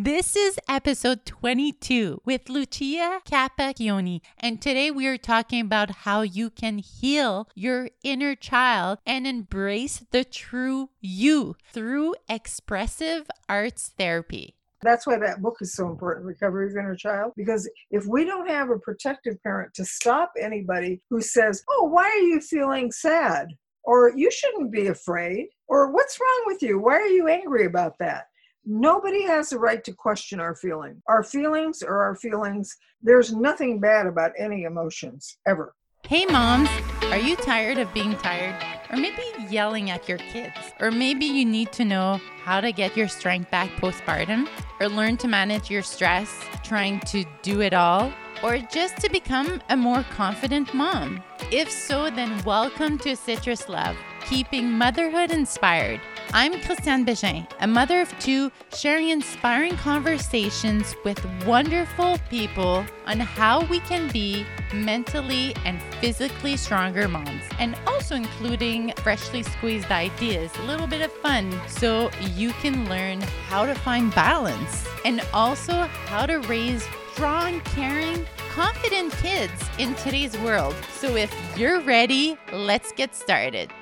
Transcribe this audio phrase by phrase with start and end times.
[0.00, 6.50] This is episode 22 with Lucia Capacchione, and today we are talking about how you
[6.50, 14.54] can heal your inner child and embrace the true you through expressive arts therapy.
[14.82, 18.48] That's why that book is so important, Recovery of Inner Child, because if we don't
[18.48, 23.48] have a protective parent to stop anybody who says, Oh, why are you feeling sad?
[23.82, 25.48] Or you shouldn't be afraid.
[25.66, 26.78] Or what's wrong with you?
[26.78, 28.27] Why are you angry about that?
[28.70, 31.00] Nobody has the right to question our feeling.
[31.08, 32.76] Our feelings are our feelings.
[33.00, 35.74] There's nothing bad about any emotions ever.
[36.06, 36.68] Hey, moms,
[37.04, 38.54] are you tired of being tired?
[38.90, 40.54] Or maybe yelling at your kids?
[40.80, 44.46] Or maybe you need to know how to get your strength back postpartum?
[44.80, 46.30] Or learn to manage your stress
[46.62, 48.12] trying to do it all?
[48.42, 51.22] Or just to become a more confident mom?
[51.50, 56.02] If so, then welcome to Citrus Love, keeping motherhood inspired.
[56.34, 63.64] I'm Christiane Bégin, a mother of two, sharing inspiring conversations with wonderful people on how
[63.64, 64.44] we can be
[64.74, 71.10] mentally and physically stronger moms, and also including freshly squeezed ideas, a little bit of
[71.12, 77.60] fun, so you can learn how to find balance and also how to raise strong,
[77.62, 80.74] caring, confident kids in today's world.
[80.92, 83.72] So if you're ready, let's get started.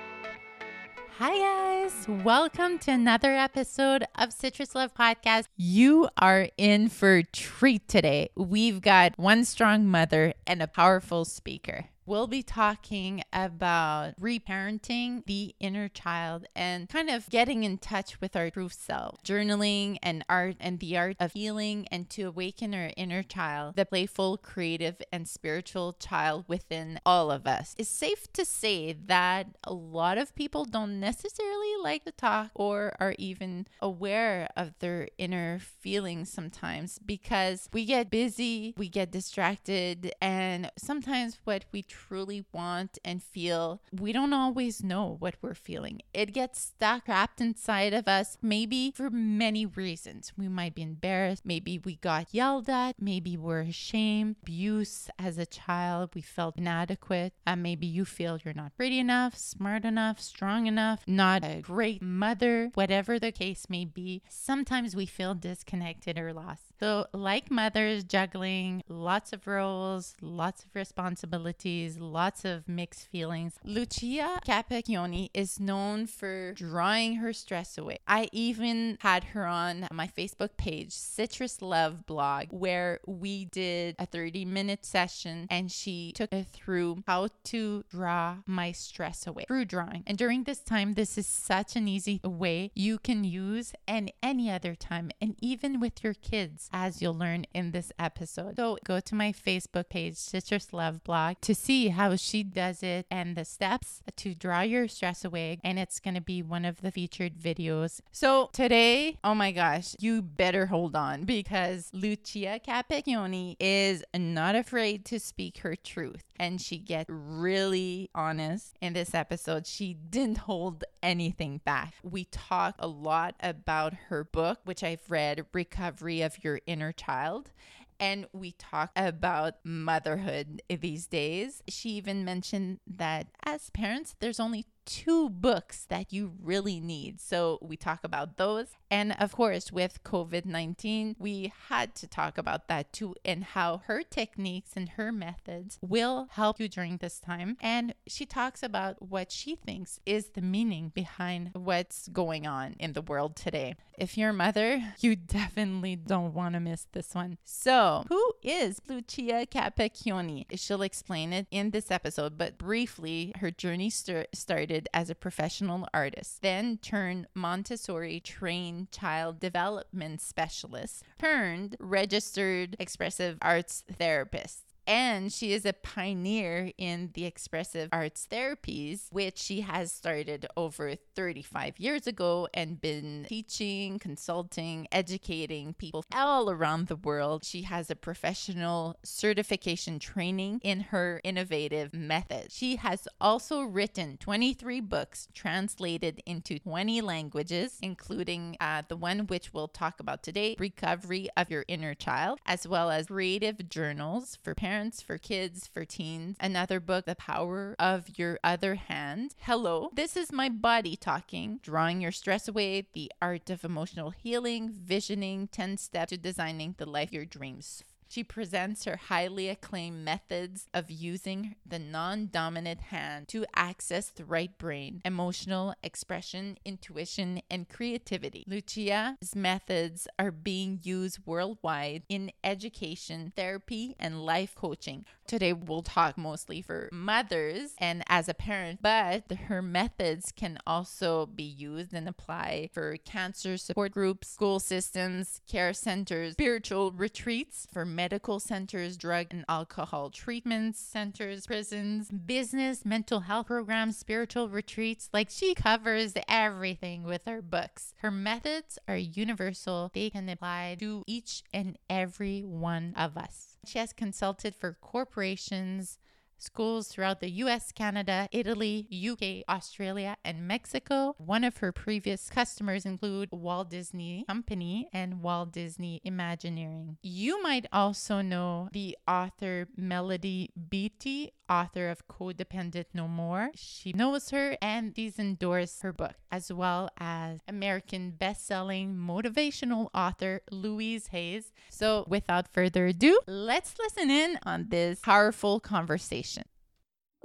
[1.19, 2.07] Hi, guys.
[2.25, 5.45] Welcome to another episode of Citrus Love Podcast.
[5.57, 8.29] You are in for a treat today.
[8.37, 11.87] We've got one strong mother and a powerful speaker.
[12.09, 18.37] We'll be talking about reparenting the inner child and kind of getting in touch with
[18.37, 22.93] our true self, journaling and art and the art of healing and to awaken our
[22.97, 27.75] inner child, the playful, creative, and spiritual child within all of us.
[27.77, 32.95] It's safe to say that a lot of people don't necessarily like to talk or
[33.01, 40.13] are even aware of their inner feelings sometimes because we get busy, we get distracted,
[40.23, 46.01] and sometimes what we truly want and feel, we don't always know what we're feeling.
[46.13, 50.33] It gets stuck, trapped inside of us, maybe for many reasons.
[50.37, 55.47] We might be embarrassed, maybe we got yelled at, maybe we're ashamed, abuse as a
[55.47, 57.33] child, we felt inadequate.
[57.47, 62.03] Uh, maybe you feel you're not pretty enough, smart enough, strong enough, not a great
[62.03, 64.23] mother, whatever the case may be.
[64.29, 66.63] Sometimes we feel disconnected or lost.
[66.79, 74.39] So, like mothers juggling lots of roles, lots of responsibilities, lots of mixed feelings, Lucia
[74.47, 77.99] Capacchione is known for drawing her stress away.
[78.07, 84.05] I even had her on my Facebook page, Citrus Love blog, where we did a
[84.05, 89.65] 30 minute session and she took it through how to draw my stress away through
[89.65, 90.03] drawing.
[90.07, 94.51] And during this time, this is such an easy way you can use and any
[94.51, 98.57] other time, and even with your kids, as you'll learn in this episode.
[98.57, 103.07] So go to my Facebook page, Citrus Love blog, to see how she does it
[103.11, 105.59] and the steps to draw your stress away.
[105.65, 108.01] And it's going to be one of the featured videos.
[108.13, 115.05] So today, oh my gosh, you better hold on because Lucia Capacchione is not afraid
[115.07, 116.25] to speak her truth.
[116.39, 119.67] And she gets really honest in this episode.
[119.67, 121.95] She didn't hold anything back.
[122.03, 127.51] We talk a lot about her book, which I've read, Recovery of Your Inner Child
[127.99, 131.63] and we talk about motherhood these days.
[131.69, 137.21] She even mentioned that as parents, there's only two books that you really need.
[137.21, 138.69] So we talk about those.
[138.91, 143.83] And of course, with COVID 19, we had to talk about that too and how
[143.87, 147.57] her techniques and her methods will help you during this time.
[147.61, 152.93] And she talks about what she thinks is the meaning behind what's going on in
[152.93, 153.75] the world today.
[153.99, 157.39] If you're a mother, you definitely don't want to miss this one.
[157.45, 160.47] So, who is Lucia Capacchione?
[160.55, 165.89] She'll explain it in this episode, but briefly, her journey st- started as a professional
[165.95, 174.66] artist, then turned Montessori trained child development specialist, turned registered expressive arts therapist.
[174.87, 180.95] And she is a pioneer in the expressive arts therapies, which she has started over
[180.95, 187.45] 35 years ago and been teaching, consulting, educating people all around the world.
[187.45, 192.53] She has a professional certification training in her innovative method.
[192.53, 199.53] She has also written 23 books translated into 20 languages, including uh, the one which
[199.53, 204.55] we'll talk about today Recovery of Your Inner Child, as well as creative journals for
[204.55, 206.37] parents parents, for kids, for teens.
[206.39, 209.35] Another book, The Power of Your Other Hand.
[209.39, 214.71] Hello, this is my body talking, drawing your stress away, the art of emotional healing,
[214.71, 217.85] visioning 10 steps to designing the life your dreams
[218.17, 224.25] she presents her highly acclaimed methods of using the non dominant hand to access the
[224.25, 228.43] right brain, emotional expression, intuition, and creativity.
[228.49, 235.05] Lucia's methods are being used worldwide in education, therapy, and life coaching.
[235.27, 241.27] Today, we'll talk mostly for mothers and as a parent, but her methods can also
[241.27, 247.85] be used and applied for cancer support groups, school systems, care centers, spiritual retreats for
[247.85, 248.06] medical
[248.41, 255.09] centers, drug and alcohol treatment centers, prisons, business, mental health programs, spiritual retreats.
[255.13, 257.95] Like she covers everything with her books.
[257.99, 263.57] Her methods are universal, they can apply to each and every one of us.
[263.67, 265.99] She has consulted for corporations,
[266.39, 271.15] schools throughout the US, Canada, Italy, UK, Australia, and Mexico.
[271.19, 276.99] One of her previous customers include Walt Disney Company and Walt Disney Imagineering.
[277.03, 283.51] You might also know the author Melody Beattie, author of Codependent No More.
[283.55, 290.43] She knows her and she's endorsed her book, as well as American best-selling motivational author
[290.51, 291.53] Louise Hayes.
[291.71, 296.45] So without further ado, let's listen in on this powerful conversation.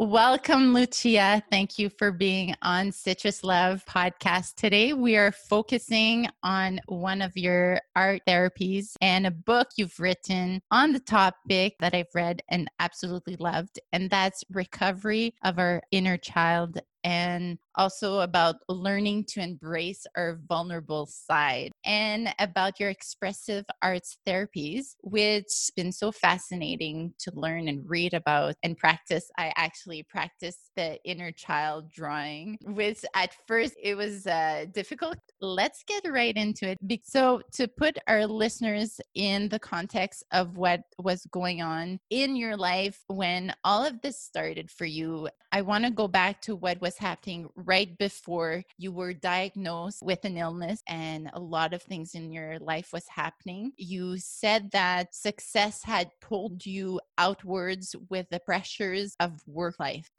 [0.02, 1.44] Welcome, Lucia.
[1.52, 4.94] Thank you for being on Citrus Love podcast today.
[4.94, 10.92] We are focusing on one of your art therapies and a book you've written on
[10.92, 16.80] the topic that I've read and absolutely loved, and that's Recovery of Our Inner Child
[17.04, 24.96] and also about learning to embrace our vulnerable side and about your expressive arts therapies,
[25.02, 29.30] which has been so fascinating to learn and read about and practice.
[29.38, 35.18] I actually practiced the inner child drawing, which at first it was uh, difficult.
[35.40, 36.78] Let's get right into it.
[37.04, 42.58] So, to put our listeners in the context of what was going on in your
[42.58, 46.80] life when all of this started for you, I want to go back to what
[46.82, 52.16] was happening right before you were diagnosed with an illness and a lot of things
[52.16, 53.72] in your life was happening.
[53.78, 60.12] You said that success had pulled you outwards with the pressures of work life.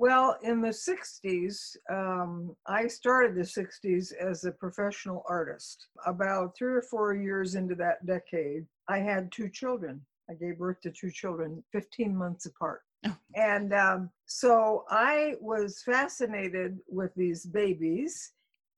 [0.00, 5.88] Well, in the 60s, um, I started the 60s as a professional artist.
[6.06, 10.00] About three or four years into that decade, I had two children.
[10.30, 12.80] I gave birth to two children 15 months apart.
[13.36, 18.32] And um, so I was fascinated with these babies,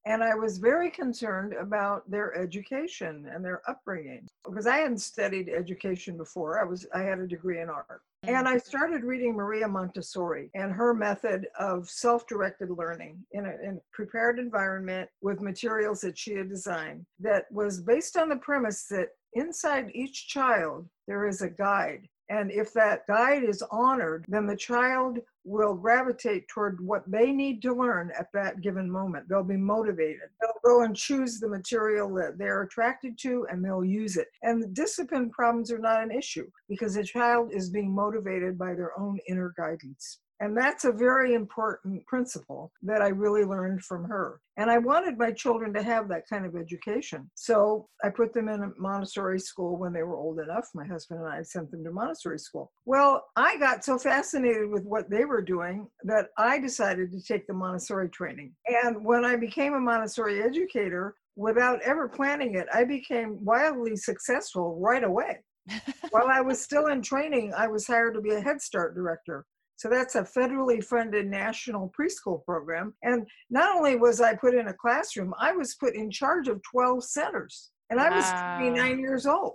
[0.05, 5.49] and I was very concerned about their education and their upbringing because I hadn't studied
[5.49, 6.61] education before.
[6.61, 8.03] I was I had a degree in art.
[8.25, 13.69] And I started reading Maria Montessori and her method of self directed learning in a,
[13.69, 18.37] in a, prepared environment with materials that she had designed that was based on the
[18.37, 24.25] premise that inside each child there is a guide and if that guide is honored,
[24.27, 29.29] then the child will gravitate toward what they need to learn at that given moment.
[29.29, 30.31] They'll be motivated.
[30.41, 34.29] They'll go and choose the material that they're attracted to and they'll use it.
[34.43, 38.73] And the discipline problems are not an issue because the child is being motivated by
[38.75, 40.21] their own inner guidance.
[40.43, 44.41] And that's a very important principle that I really learned from her.
[44.57, 47.31] And I wanted my children to have that kind of education.
[47.37, 50.69] So I put them in a Montessori school when they were old enough.
[50.75, 52.73] My husband and I sent them to Montessori school.
[52.87, 57.47] Well, I got so fascinated with what they were doing that I decided to take
[57.47, 58.53] the Montessori training.
[58.67, 64.77] And when I became a Montessori educator, without ever planning it, I became wildly successful
[64.81, 65.39] right away.
[66.11, 69.47] While I was still in training, I was hired to be a Head Start director.
[69.83, 72.95] So that's a federally funded national preschool program.
[73.03, 76.63] And not only was I put in a classroom, I was put in charge of
[76.63, 77.73] 12 centers.
[77.91, 78.59] And I was wow.
[78.61, 79.55] 29 years old.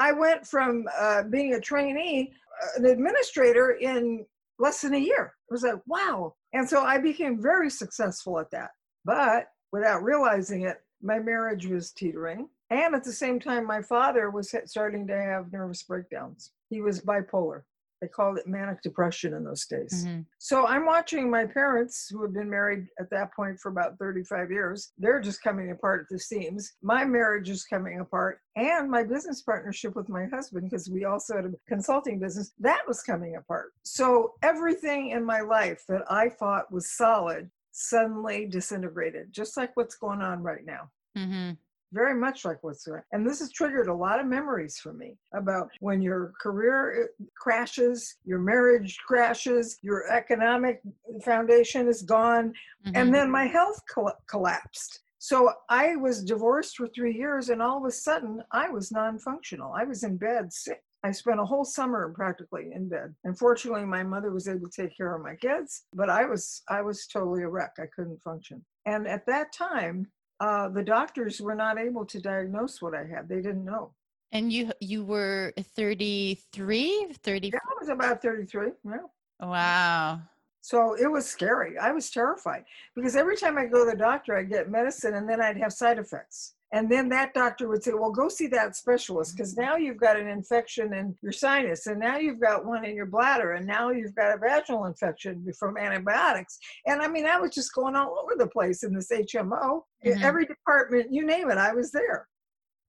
[0.00, 4.26] I went from uh, being a trainee, uh, an administrator in
[4.58, 5.34] less than a year.
[5.48, 6.34] It was like, wow.
[6.52, 8.70] And so I became very successful at that.
[9.04, 12.48] But without realizing it, my marriage was teetering.
[12.70, 16.50] And at the same time, my father was starting to have nervous breakdowns.
[16.70, 17.62] He was bipolar.
[18.00, 20.04] They called it manic depression in those days.
[20.06, 20.20] Mm-hmm.
[20.38, 24.50] So I'm watching my parents, who had been married at that point for about 35
[24.50, 26.72] years, they're just coming apart at the seams.
[26.82, 31.36] My marriage is coming apart, and my business partnership with my husband, because we also
[31.36, 33.72] had a consulting business, that was coming apart.
[33.82, 39.94] So everything in my life that I thought was solid suddenly disintegrated, just like what's
[39.96, 40.90] going on right now.
[41.16, 41.52] Mm-hmm.
[41.92, 45.16] Very much like what's going and this has triggered a lot of memories for me
[45.34, 50.80] about when your career uh, crashes your marriage crashes your economic
[51.24, 52.52] foundation is gone
[52.86, 52.92] Mhm.
[52.94, 57.78] and then my health coll- collapsed so i was divorced for three years and all
[57.78, 61.64] of a sudden i was non-functional i was in bed sick I spent a whole
[61.64, 63.14] summer practically in bed.
[63.24, 66.82] Unfortunately, my mother was able to take care of my kids, but I was I
[66.82, 67.72] was totally a wreck.
[67.78, 68.62] I couldn't function.
[68.84, 70.06] And at that time,
[70.40, 73.28] uh, the doctors were not able to diagnose what I had.
[73.28, 73.92] They didn't know.
[74.32, 77.48] and you you were 33, 30.
[77.48, 78.68] Yeah, I was about 33.
[78.84, 78.98] Yeah.
[79.40, 80.20] Wow.
[80.62, 81.78] So it was scary.
[81.78, 85.28] I was terrified because every time I go to the doctor, I'd get medicine and
[85.28, 86.54] then I'd have side effects.
[86.72, 90.18] And then that doctor would say, Well, go see that specialist because now you've got
[90.18, 93.90] an infection in your sinus, and now you've got one in your bladder, and now
[93.90, 96.58] you've got a vaginal infection from antibiotics.
[96.86, 99.84] And I mean, I was just going all over the place in this HMO.
[100.04, 100.22] Mhm.
[100.22, 102.28] Every department, you name it, I was there.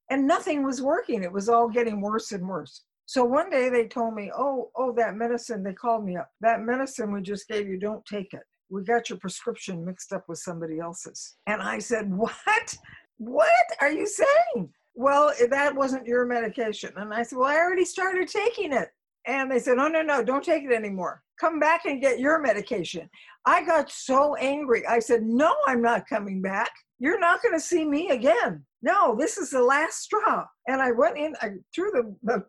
[0.09, 1.23] And nothing was working.
[1.23, 2.83] It was all getting worse and worse.
[3.05, 6.29] So one day they told me, oh, oh, that medicine, they called me up.
[6.39, 8.43] That medicine we just gave you, don't take it.
[8.69, 11.35] We got your prescription mixed up with somebody else's.
[11.47, 12.77] And I said, what?
[13.21, 13.51] What
[13.81, 14.73] are you saying?
[14.95, 16.91] Well, that wasn't your medication.
[16.95, 18.89] And I said, well, I already started taking it.
[19.27, 21.21] And they said, oh, no, no, don't take it anymore.
[21.39, 23.07] Come back and get your medication.
[23.45, 24.87] I got so angry.
[24.87, 26.71] I said, no, I'm not coming back.
[26.97, 28.65] You're not going to see me again.
[28.81, 30.43] No, this is the last straw.
[30.67, 32.43] And I went in, I threw the, the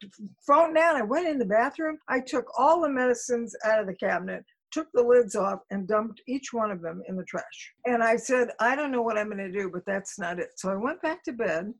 [0.46, 1.98] phone down, I went in the bathroom.
[2.08, 6.20] I took all the medicines out of the cabinet, took the lids off, and dumped
[6.26, 7.72] each one of them in the trash.
[7.86, 10.50] And I said, I don't know what I'm going to do, but that's not it.
[10.56, 11.72] So I went back to bed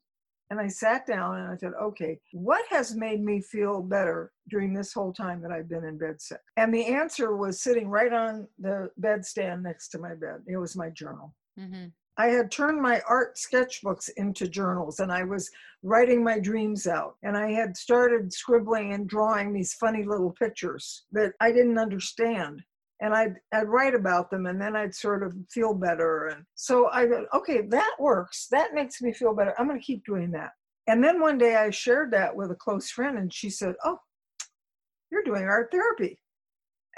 [0.51, 4.75] and I sat down and I said, okay, what has made me feel better during
[4.75, 6.41] this whole time that I've been in bed sick?
[6.59, 10.43] And the answer was sitting right on the bedstand next to my bed.
[10.47, 11.35] It was my journal.
[11.59, 11.87] hmm
[12.19, 15.51] I had turned my art sketchbooks into journals and I was
[15.83, 17.15] writing my dreams out.
[17.23, 22.63] And I had started scribbling and drawing these funny little pictures that I didn't understand.
[23.03, 26.29] And I'd, I'd write about them and then I'd sort of feel better.
[26.29, 28.47] And so I thought, okay, that works.
[28.51, 29.55] That makes me feel better.
[29.59, 30.53] I'm going to keep doing that.
[30.87, 33.99] And then one day I shared that with a close friend and she said, Oh,
[35.11, 36.22] you're doing art therapy.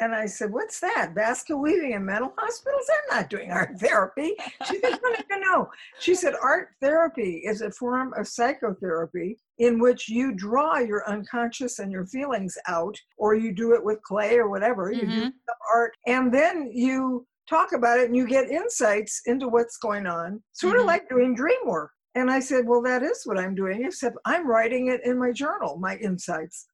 [0.01, 1.15] And I said, What's that?
[1.15, 2.87] Basket weaving in mental hospitals?
[2.91, 4.35] I'm not doing art therapy.
[4.67, 5.71] She said, No, no, no.
[6.01, 11.79] She said, Art therapy is a form of psychotherapy in which you draw your unconscious
[11.79, 14.91] and your feelings out, or you do it with clay or whatever.
[14.93, 15.33] You do Mhm.
[15.47, 20.07] some art, and then you talk about it and you get insights into what's going
[20.07, 20.87] on, sort of Mhm.
[20.87, 21.91] like doing dream work.
[22.15, 25.33] And I said, Well, that is what I'm doing, except I'm writing it in my
[25.33, 26.69] journal, my insights.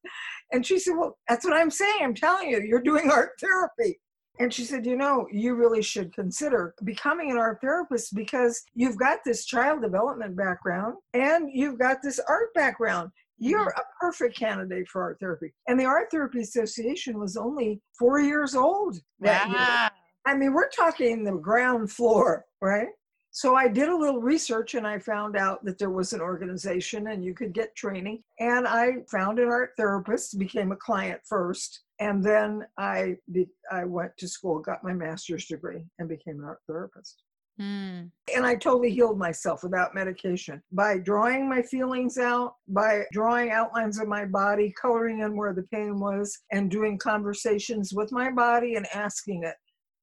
[0.51, 1.99] And she said, Well, that's what I'm saying.
[2.01, 3.99] I'm telling you, you're doing art therapy.
[4.39, 8.97] And she said, You know, you really should consider becoming an art therapist because you've
[8.97, 13.11] got this child development background and you've got this art background.
[13.37, 13.79] You're mm-hmm.
[13.79, 15.51] a perfect candidate for art therapy.
[15.67, 19.89] And the Art Therapy Association was only four years old that year.
[20.27, 22.89] I mean, we're talking the ground floor, right?
[23.33, 27.07] So I did a little research and I found out that there was an organization
[27.07, 28.23] and you could get training.
[28.39, 33.85] And I found an art therapist, became a client first, and then I be, I
[33.85, 37.23] went to school, got my master's degree, and became an art therapist.
[37.57, 38.05] Hmm.
[38.35, 43.99] And I totally healed myself without medication by drawing my feelings out, by drawing outlines
[43.99, 48.75] of my body, coloring in where the pain was, and doing conversations with my body
[48.75, 49.55] and asking it,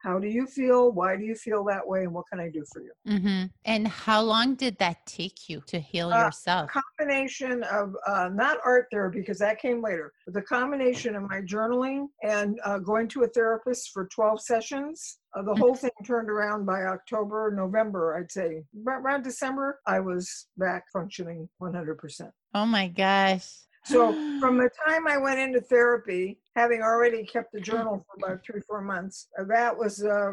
[0.02, 0.92] How do you feel?
[0.92, 2.04] Why do you feel that way?
[2.04, 2.92] And what can I do for you?
[3.06, 6.70] hmm And how long did that take you to heal Uh, yourself?
[6.70, 11.40] combination of uh, not art therapy because that came later but the combination of my
[11.40, 16.28] journaling and uh, going to a therapist for 12 sessions uh, the whole thing turned
[16.28, 22.64] around by october november i'd say Ar- around december i was back functioning 100% Oh
[22.66, 23.46] my gosh.
[23.88, 28.44] So from the time i went into therapy having already kept the journal for about
[28.44, 30.32] three four months uh, that was uh,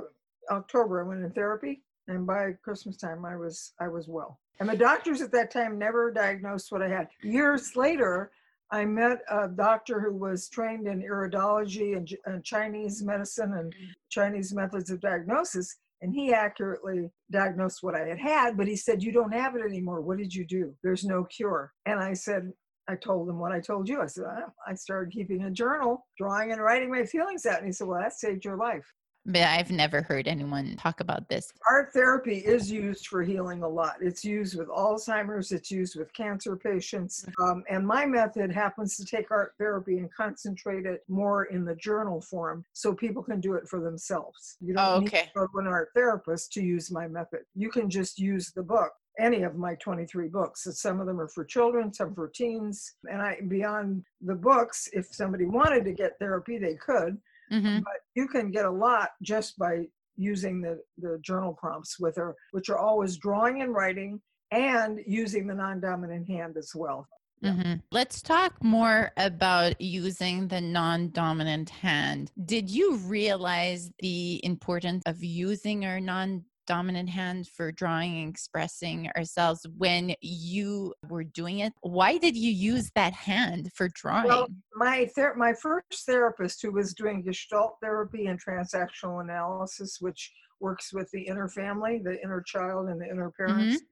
[0.51, 4.39] october i went in therapy and by christmas time i was i was well.
[4.61, 7.07] And the doctors at that time never diagnosed what i had.
[7.23, 8.31] Years later
[8.71, 13.73] i met a doctor who was trained in iridology and, and chinese medicine and
[14.09, 19.03] chinese methods of diagnosis and he accurately diagnosed what i had had but he said
[19.03, 20.01] you don't have it anymore.
[20.01, 20.73] What did you do?
[20.83, 21.73] There's no cure.
[21.85, 22.51] And i said
[22.87, 24.01] I told him what I told you.
[24.01, 24.25] I said,
[24.67, 27.57] I, started keeping a journal, drawing and writing my feelings out.
[27.57, 28.85] And he said, Well, that saved your life.
[29.27, 31.51] But I've never heard anyone talk about this.
[31.67, 33.95] Art therapy is used for healing a lot.
[33.99, 37.25] It's used with Alzheimer's, it's used with cancer patients.
[37.41, 41.73] Um, and my method happens to take art therapy and concentrate it more in the
[41.73, 44.57] journal form so people can do it for themselves.
[44.61, 47.39] You don't Oh, need to go to an art therapist to use my method.
[47.55, 50.67] You can just use the book any of my 23 books.
[50.79, 52.93] Some of them are for children, some for teens.
[53.09, 57.17] And I beyond the books, if somebody wanted to get therapy, they could.
[57.51, 57.79] Mm-hmm.
[57.79, 59.85] But you can get a lot just by
[60.17, 65.47] using the, the journal prompts with her, which are always drawing and writing and using
[65.47, 67.07] the non-dominant hand as well.
[67.43, 67.73] Mm-hmm.
[67.91, 72.31] Let's talk more about using the non dominant hand.
[72.45, 79.09] Did you realize the importance of using our non dominant hand for drawing and expressing
[79.17, 81.73] ourselves when you were doing it?
[81.81, 84.27] Why did you use that hand for drawing?
[84.27, 90.31] well, my ther- my first therapist who was doing gestalt therapy and transactional analysis which
[90.59, 93.85] works with the inner family the inner child and the inner parents mm-hmm.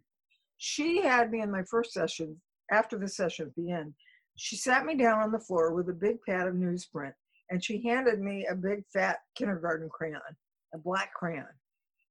[0.57, 2.39] she had me in my first session
[2.71, 3.93] after the session at the end
[4.35, 7.13] she sat me down on the floor with a big pad of newsprint
[7.49, 10.21] and she handed me a big fat kindergarten crayon
[10.73, 11.45] a black crayon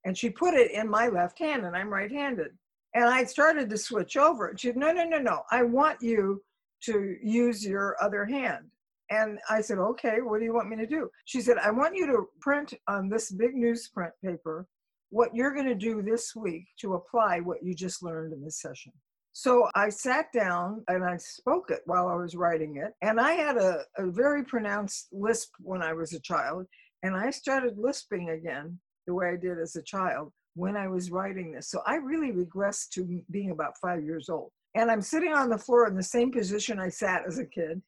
[0.04, 2.50] and she put it in my left hand and I'm right-handed.
[2.94, 4.48] And I started to switch over.
[4.48, 5.42] And she said, no, no, no, no.
[5.50, 6.42] I want you
[6.84, 8.66] to use your other hand.
[9.10, 11.10] And I said, okay, what do you want me to do?
[11.24, 14.66] She said, I want you to print on this big newsprint paper
[15.10, 18.60] what you're going to do this week to apply what you just learned in this
[18.60, 18.92] session.
[19.34, 22.94] So I sat down and I spoke it while I was writing it.
[23.02, 26.66] And I had a, a very pronounced lisp when I was a child.
[27.02, 31.10] And I started lisping again the way I did as a child when I was
[31.10, 31.68] writing this.
[31.68, 34.50] So I really regressed to being about five years old.
[34.74, 37.82] And I'm sitting on the floor in the same position I sat as a kid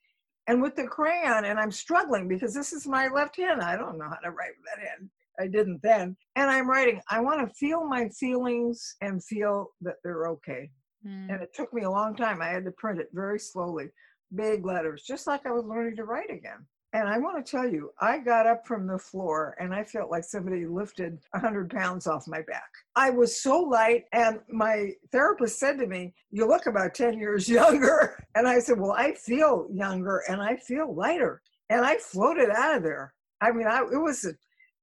[0.46, 3.62] and with the crayon, and I'm struggling because this is my left hand.
[3.62, 5.08] I don't know how to write with that hand.
[5.40, 6.16] I didn't then.
[6.36, 10.70] And I'm writing, I want to feel my feelings and feel that they're okay.
[11.06, 11.32] Mm.
[11.32, 12.42] And it took me a long time.
[12.42, 13.88] I had to print it very slowly,
[14.34, 16.66] big letters, just like I was learning to write again.
[16.94, 20.12] And I want to tell you, I got up from the floor and I felt
[20.12, 22.70] like somebody lifted 100 pounds off my back.
[22.94, 24.04] I was so light.
[24.12, 28.24] And my therapist said to me, You look about 10 years younger.
[28.36, 31.42] And I said, Well, I feel younger and I feel lighter.
[31.68, 33.12] And I floated out of there.
[33.40, 34.38] I mean, I, it was an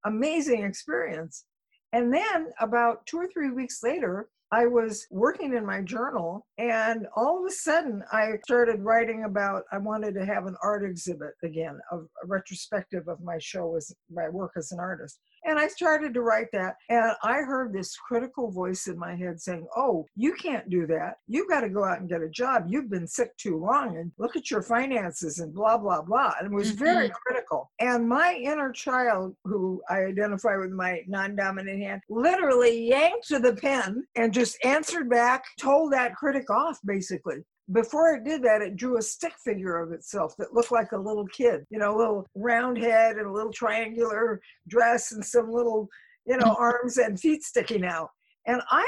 [0.05, 1.45] amazing experience.
[1.93, 7.07] And then about two or three weeks later, I was working in my journal, and
[7.15, 11.31] all of a sudden, I started writing about I wanted to have an art exhibit
[11.43, 15.19] again, a, a retrospective of my show as my work as an artist.
[15.45, 19.41] And I started to write that, and I heard this critical voice in my head
[19.41, 21.15] saying, Oh, you can't do that.
[21.27, 22.65] You've got to go out and get a job.
[22.67, 26.33] You've been sick too long, and look at your finances, and blah, blah, blah.
[26.39, 26.83] And it was mm-hmm.
[26.83, 27.71] very critical.
[27.79, 33.39] And my inner child, who I identify with my non dominant hand, literally yanked to
[33.39, 38.61] the pen and just answered back, told that critic off, basically before it did that,
[38.61, 41.95] it drew a stick figure of itself that looked like a little kid, you know,
[41.95, 45.87] a little round head and a little triangular dress and some little,
[46.25, 48.09] you know, arms and feet sticking out.
[48.45, 48.87] And I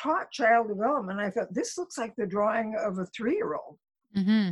[0.00, 1.20] taught child development.
[1.20, 3.78] I thought, this looks like the drawing of a three year old.
[4.16, 4.50] Mm-hmm.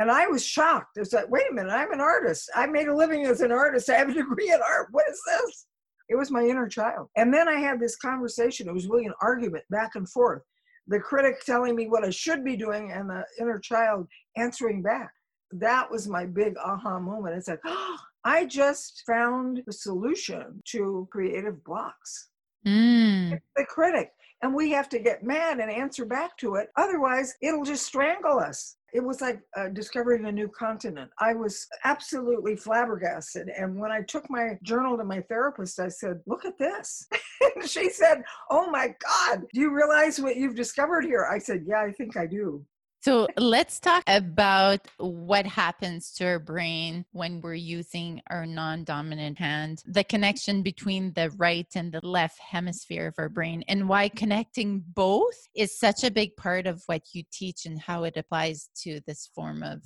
[0.00, 0.96] And I was shocked.
[0.96, 2.48] It's like, wait a minute, I'm an artist.
[2.54, 3.90] I made a living as an artist.
[3.90, 4.88] I have a degree in art.
[4.92, 5.66] What is this?
[6.08, 7.08] It was my inner child.
[7.16, 8.68] And then I had this conversation.
[8.68, 10.42] It was really an argument back and forth
[10.88, 15.12] the critic telling me what I should be doing and the inner child answering back.
[15.52, 17.36] That was my big aha moment.
[17.36, 22.30] It's like, oh, I just found the solution to creative blocks.
[22.66, 23.38] Mm.
[23.56, 24.10] the critic.
[24.42, 26.68] And we have to get mad and answer back to it.
[26.76, 28.76] Otherwise, it'll just strangle us.
[28.92, 31.10] It was like uh, discovering a new continent.
[31.18, 33.48] I was absolutely flabbergasted.
[33.48, 37.06] And when I took my journal to my therapist, I said, Look at this.
[37.66, 41.28] she said, Oh my God, do you realize what you've discovered here?
[41.30, 42.64] I said, Yeah, I think I do.
[43.08, 49.38] So let's talk about what happens to our brain when we're using our non dominant
[49.38, 54.10] hand, the connection between the right and the left hemisphere of our brain, and why
[54.10, 58.68] connecting both is such a big part of what you teach and how it applies
[58.82, 59.80] to this form of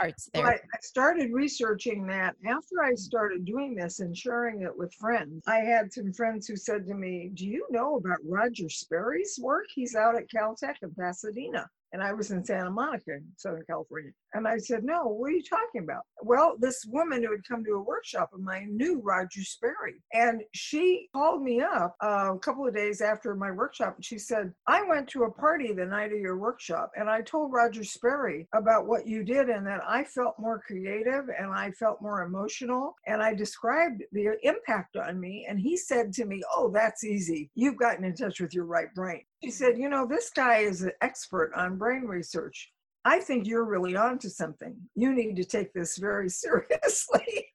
[0.00, 0.42] arts there.
[0.42, 4.92] Well, I, I started researching that after I started doing this and sharing it with
[4.94, 5.44] friends.
[5.46, 9.66] I had some friends who said to me, Do you know about Roger Sperry's work?
[9.72, 14.10] He's out at Caltech in Pasadena and I was in Santa Monica, Southern California.
[14.34, 16.02] And I said, No, what are you talking about?
[16.22, 20.02] Well, this woman who had come to a workshop of mine knew Roger Sperry.
[20.12, 23.94] And she called me up uh, a couple of days after my workshop.
[23.96, 27.22] And she said, I went to a party the night of your workshop and I
[27.22, 31.70] told Roger Sperry about what you did and that I felt more creative and I
[31.72, 32.94] felt more emotional.
[33.06, 35.46] And I described the impact on me.
[35.48, 37.50] And he said to me, Oh, that's easy.
[37.54, 39.22] You've gotten in touch with your right brain.
[39.46, 42.72] She said, You know, this guy is an expert on brain research.
[43.04, 44.74] I think you're really onto something.
[44.96, 47.46] You need to take this very seriously.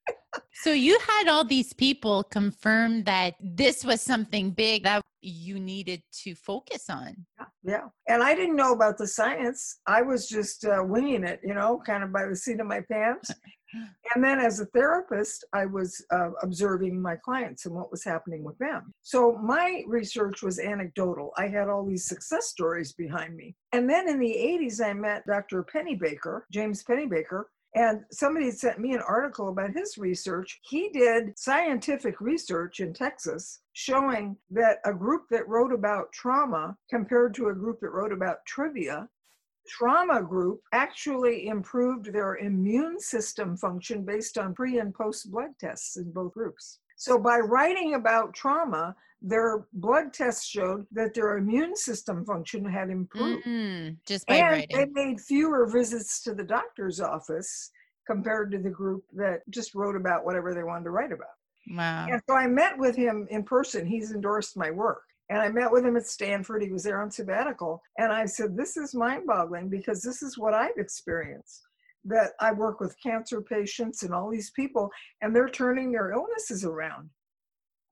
[0.54, 6.02] so you had all these people confirm that this was something big that you needed
[6.24, 7.26] to focus on.
[7.62, 7.90] Yeah.
[8.08, 9.82] And I didn't know about the science.
[9.86, 12.80] I was just uh, winging it, you know, kind of by the seat of my
[12.90, 13.32] pants.
[14.14, 18.44] And then as a therapist, I was uh, observing my clients and what was happening
[18.44, 18.94] with them.
[19.04, 21.32] So my research was anecdotal.
[21.38, 23.56] I had all these success stories behind me.
[23.72, 25.64] And then in the 80s, I met Dr.
[25.64, 30.60] Pennebaker, James Pennebaker, and somebody sent me an article about his research.
[30.64, 37.34] He did scientific research in Texas showing that a group that wrote about trauma compared
[37.36, 39.08] to a group that wrote about trivia,
[39.68, 45.98] trauma group actually improved their immune system function based on pre and post blood tests
[45.98, 46.80] in both groups.
[46.96, 52.90] So by writing about trauma, their blood tests showed that their immune system function had
[52.90, 53.46] improved.
[53.46, 54.78] Mm, just by and writing.
[54.78, 57.72] they made fewer visits to the doctor's office
[58.08, 61.28] compared to the group that just wrote about whatever they wanted to write about.
[61.70, 62.08] Wow.
[62.10, 63.86] And so I met with him in person.
[63.86, 65.04] He's endorsed my work.
[65.32, 66.62] And I met with him at Stanford.
[66.62, 67.82] He was there on sabbatical.
[67.98, 71.62] And I said, This is mind boggling because this is what I've experienced.
[72.04, 74.90] That I work with cancer patients and all these people,
[75.22, 77.10] and they're turning their illnesses around.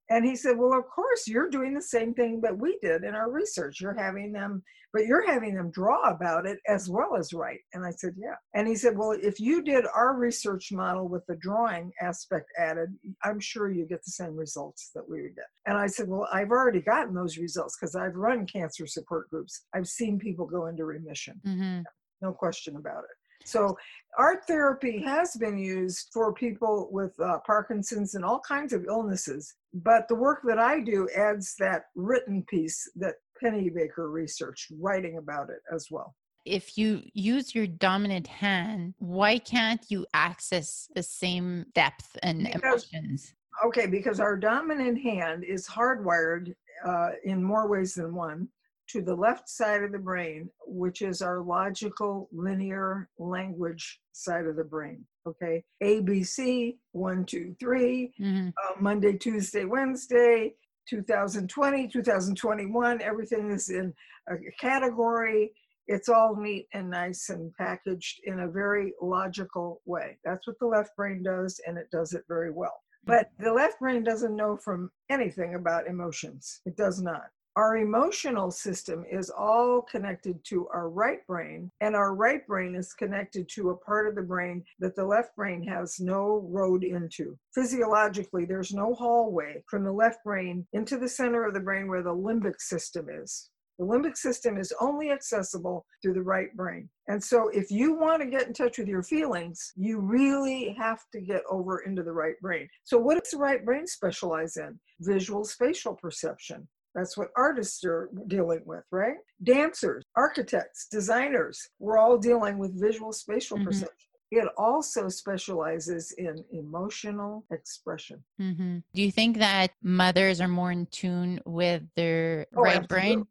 [0.10, 3.14] And he said, Well, of course, you're doing the same thing that we did in
[3.14, 3.80] our research.
[3.80, 7.60] You're having them, but you're having them draw about it as well as write.
[7.74, 8.36] And I said, Yeah.
[8.56, 12.90] And he said, Well, if you did our research model with the drawing aspect added,
[13.24, 15.46] I'm sure you get the same results that we would get.
[15.68, 19.66] And I said, Well, I've already gotten those results because I've run cancer support groups.
[19.76, 21.40] I've seen people go into remission.
[21.46, 21.82] hmm
[22.22, 23.16] No question about it.
[23.46, 23.78] So,
[24.18, 29.56] art therapy has been used for people with uh, Parkinson's and all kinds of illnesses.
[29.74, 35.50] But the work that I do adds that written piece that Pennebaker researched, writing about
[35.50, 36.16] it as well.
[36.46, 42.88] If you use your dominant hand, why can't you access the same depth and Because-
[42.92, 43.34] emotions?
[43.66, 46.54] Okay, because our dominant hand is hardwired
[46.86, 48.48] uh, in more ways than one
[48.90, 54.56] to the left side of the brain, which is our logical linear language side of
[54.56, 55.06] the brain.
[55.28, 60.54] Okay, ABC, one, two, three, hmm uh, Monday, Tuesday, Wednesday,
[60.90, 63.94] 2020, 2021, everything is in
[64.28, 65.52] a category.
[65.88, 70.18] It's all neat and nice and packaged in a very logical way.
[70.24, 72.82] That's what the left brain does, and it does it very well.
[73.06, 76.62] But the left brain doesn't know from anything about emotions.
[76.66, 77.30] It does not.
[77.56, 82.94] Our emotional system is all connected to our right brain, and our right brain is
[82.94, 87.38] connected to a part of the brain that the left brain has no road into.
[87.54, 92.04] Physiologically, there's no hallway from the left brain into the center of the brain where
[92.04, 93.50] the limbic system is.
[93.80, 96.90] The limbic system is only accessible through the right brain.
[97.08, 101.00] And so, if you want to get in touch with your feelings, you really have
[101.14, 102.70] to get over into the right brain.
[102.84, 104.80] So, what does the right brain specialize in?
[105.00, 106.68] Visual spatial perception.
[106.96, 109.18] That's what artists are dealing with, right?
[109.44, 113.66] Dancers, architects, designers, we're all dealing with visual spatial Mhm.
[113.66, 114.10] perception.
[114.32, 118.24] It also specializes in emotional expression.
[118.38, 123.16] hmm Do you think that mothers are more in tune with their Oh, right absolutely.
[123.16, 123.28] brain?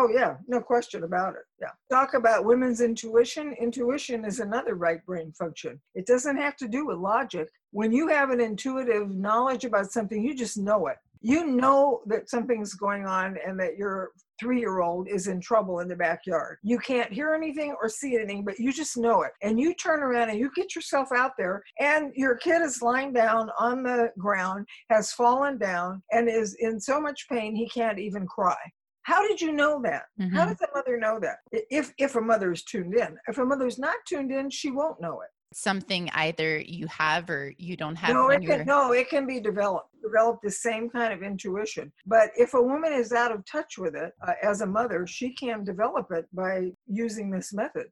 [0.00, 1.42] Oh, yeah, no question about it.
[1.60, 1.72] Yeah.
[1.90, 3.52] Talk about women's intuition.
[3.54, 5.80] Intuition is another right brain function.
[5.94, 7.48] It doesn't have to do with logic.
[7.72, 10.98] When you have an intuitive knowledge about something, you just know it.
[11.20, 15.80] You know that something's going on and that your three year old is in trouble
[15.80, 16.58] in the backyard.
[16.62, 19.32] You can't hear anything or see anything, but you just know it.
[19.42, 23.12] And you turn around and you get yourself out there, and your kid is lying
[23.12, 27.98] down on the ground, has fallen down, and is in so much pain he can't
[27.98, 28.56] even cry.
[29.02, 30.04] How did you know that?
[30.34, 30.48] How Mhm.
[30.48, 31.38] does a mother know that?
[31.50, 33.18] If if a mother is tuned in.
[33.26, 35.30] If a mother's not tuned in, she won't know it.
[35.54, 39.40] Something either you have or you don't have No, it can no, it can be
[39.40, 39.88] developed.
[40.02, 41.90] Develop the same kind of intuition.
[42.06, 45.32] But if a woman is out of touch with it uh, as a mother, she
[45.34, 47.86] can develop it by using this method.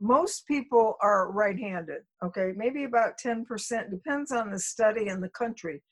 [0.00, 2.02] Most people are right-handed.
[2.22, 5.82] Okay, maybe about ten percent depends on the study and the country.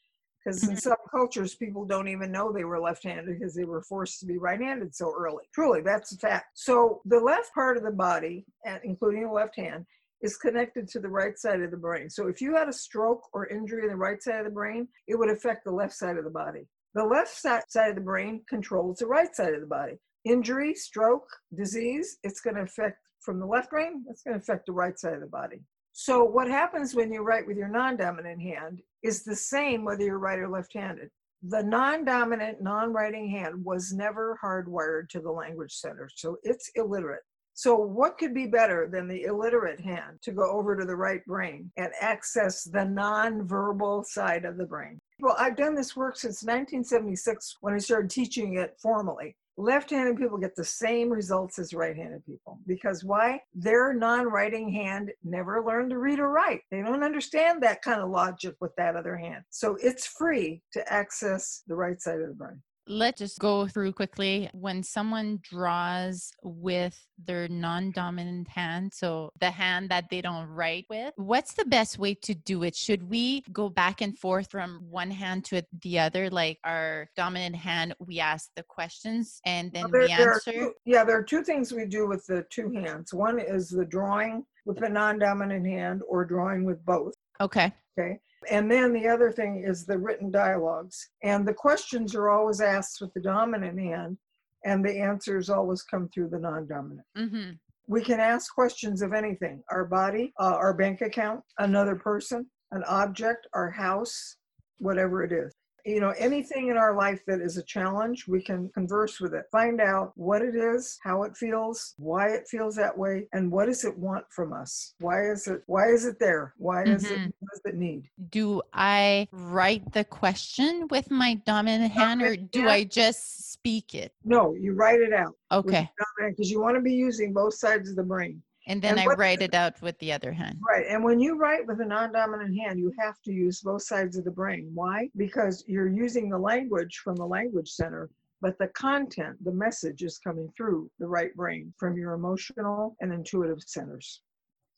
[0.45, 0.81] Because in Mhm.
[0.81, 4.39] some cultures, people don't even know they were left-handed because they were forced to be
[4.39, 5.45] right-handed so early.
[5.53, 6.47] Truly, that's a fact.
[6.55, 8.45] So the left part of the body,
[8.85, 9.87] including the left hand,
[10.23, 12.09] is connected to the right side of the brain.
[12.09, 14.89] So if you had a stroke or injury in the right side of the brain,
[15.07, 16.67] it would affect the left side of the body.
[16.95, 19.99] The left side of the brain controls the right side of the body.
[20.25, 24.67] Injury, stroke, disease, it's going to affect from the left brain, it's going to affect
[24.67, 25.61] the right side of the body.
[25.93, 30.19] So what happens when you write with your non-dominant hand is the same whether you're
[30.19, 31.11] right or left-handed.
[31.43, 37.23] The non-dominant, non-writing hand was never hardwired to the language center, so it's illiterate.
[37.57, 41.25] So, what could be better than the illiterate hand to go over to the right
[41.25, 44.99] brain and access the non-verbal side of the brain?
[45.21, 49.37] Well, I've done this work since 1976 when I started teaching it formally.
[49.57, 53.41] Left handed people get the same results as right handed people because why?
[53.55, 56.61] Their non writing hand never learned to read or write.
[56.71, 59.45] They don't understand that kind of logic with that other hand.
[59.49, 62.61] So it's free to access the right side of the brain.
[62.89, 64.49] Let's just go through quickly.
[64.53, 70.87] When someone draws with their non dominant hand, so the hand that they don't write
[70.89, 72.77] with, what's the best way to do it?
[72.77, 76.31] Should we go back and forth from one hand to the other?
[76.31, 80.53] Like our dominant hand, we ask the questions and then Well, we there- there answer?
[80.53, 83.13] two- yeah, there are two things we do with the two hands.
[83.13, 87.15] One is the drawing with the non dominant hand or drawing with both.
[87.41, 87.73] Okay.
[87.99, 88.21] Okay.
[88.51, 91.11] And then the other thing is the written dialogues.
[91.23, 94.19] And the questions are always asked with the dominant hand,
[94.65, 97.07] and the answers always come through the non dominant.
[97.17, 97.53] Mm-hmm.
[97.89, 102.83] We can ask questions of anything our body, uh, our bank account, another person, an
[102.85, 104.37] object, our house,
[104.79, 105.55] whatever it is.
[105.87, 109.45] You know, anything in our life that is a challenge, we can converse with it,
[109.53, 113.67] find out what it is, how it feels, why it feels that way, and what
[113.67, 114.95] does it want from us?
[114.99, 116.55] Why is it why is it there?
[116.59, 117.33] Why is it Mhm.
[117.39, 118.11] what does it need?
[118.31, 122.69] Do I write the question with my dominant hand or do yeah.
[122.69, 124.13] I just speak it?
[124.25, 125.37] No, you write it out.
[125.53, 125.89] Okay.
[126.19, 128.43] Because you want to be using both sides of the brain.
[128.69, 130.59] And then And I what- write it out with the other hand.
[130.67, 130.87] Right.
[130.89, 134.17] And when you write with a non dominant hand, you have to use both sides
[134.17, 134.71] of the brain.
[134.75, 135.09] Why?
[135.17, 140.19] Because you're using the language from the language center, but the content, the message is
[140.19, 144.23] coming through the right brain from your emotional and intuitive centers.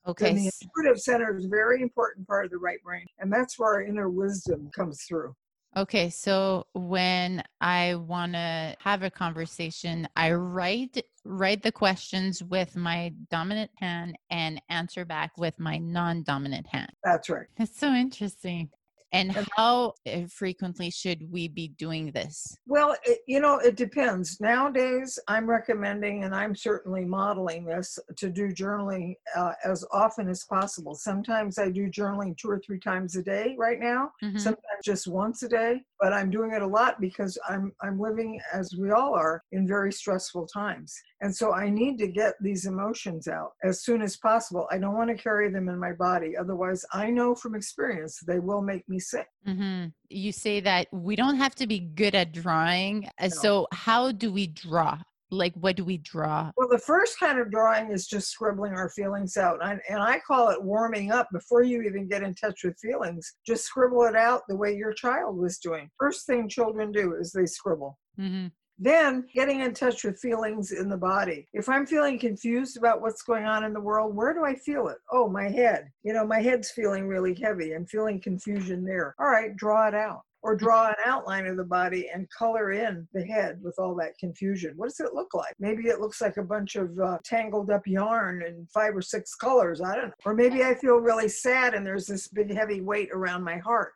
[0.07, 0.31] Okay.
[0.31, 3.05] And the s- intuitive center is a very important part of the right brain.
[3.19, 5.35] And that's where our inner wisdom comes through.
[5.77, 12.75] Okay, so when I want to have a conversation, I write write the questions with
[12.75, 16.91] my dominant hand and answer back with my non-dominant hand.
[17.05, 17.47] That's right.
[17.57, 18.71] That's so interesting.
[19.13, 22.57] And how uh, frequently should we be doing this?
[22.67, 24.39] Well, it, you know, it depends.
[24.41, 30.45] Nowadays, I'm recommending, and I'm certainly modeling this, to do journaling uh, as often as
[30.45, 30.95] possible.
[30.95, 34.39] Sometimes I do journaling two or three times a day right now, Mhm.
[34.39, 38.41] sometimes just once a day, but I'm doing it a lot because I'm, I'm living,
[38.53, 40.95] as we all are, in very stressful times.
[41.21, 44.69] And so I need to get these emotions out as soon as possible.
[44.71, 46.37] I don't want to carry them in my body.
[46.37, 49.27] Otherwise, I know from experience they will make me sick.
[49.47, 49.87] Mm-hmm.
[50.09, 53.09] You say that we don't have to be good at drawing.
[53.21, 53.29] No.
[53.29, 54.99] So how do we draw?
[55.31, 56.51] Like what do we draw?
[56.57, 59.59] Well, the first kind of drawing is just scribbling our feelings out.
[59.63, 63.35] And, and I call it warming up before you even get in touch with feelings.
[63.47, 65.91] Just scribble it out the way your child was doing.
[65.99, 67.99] First thing children do is they scribble.
[68.19, 68.53] Mhm.
[68.81, 71.49] Then getting in touch with feelings in the body.
[71.53, 74.87] If I'm feeling confused about what's going on in the world, where do I feel
[74.87, 74.99] it?
[75.11, 75.91] Oh, my head.
[76.05, 77.73] You know, my head's feeling really heavy.
[77.73, 79.17] I'm feeling confusion there.
[79.19, 80.23] All right, draw it out.
[80.43, 84.17] Or draw an outline of the body and color in the head with all that
[84.21, 84.75] confusion.
[84.77, 85.55] What does it look like?
[85.59, 89.35] Maybe it looks like a bunch of uh, tangled up yarn in five or six
[89.35, 89.81] colors.
[89.81, 90.13] I don't know.
[90.25, 93.93] Or maybe I feel really sad and there's this big heavy weight around my heart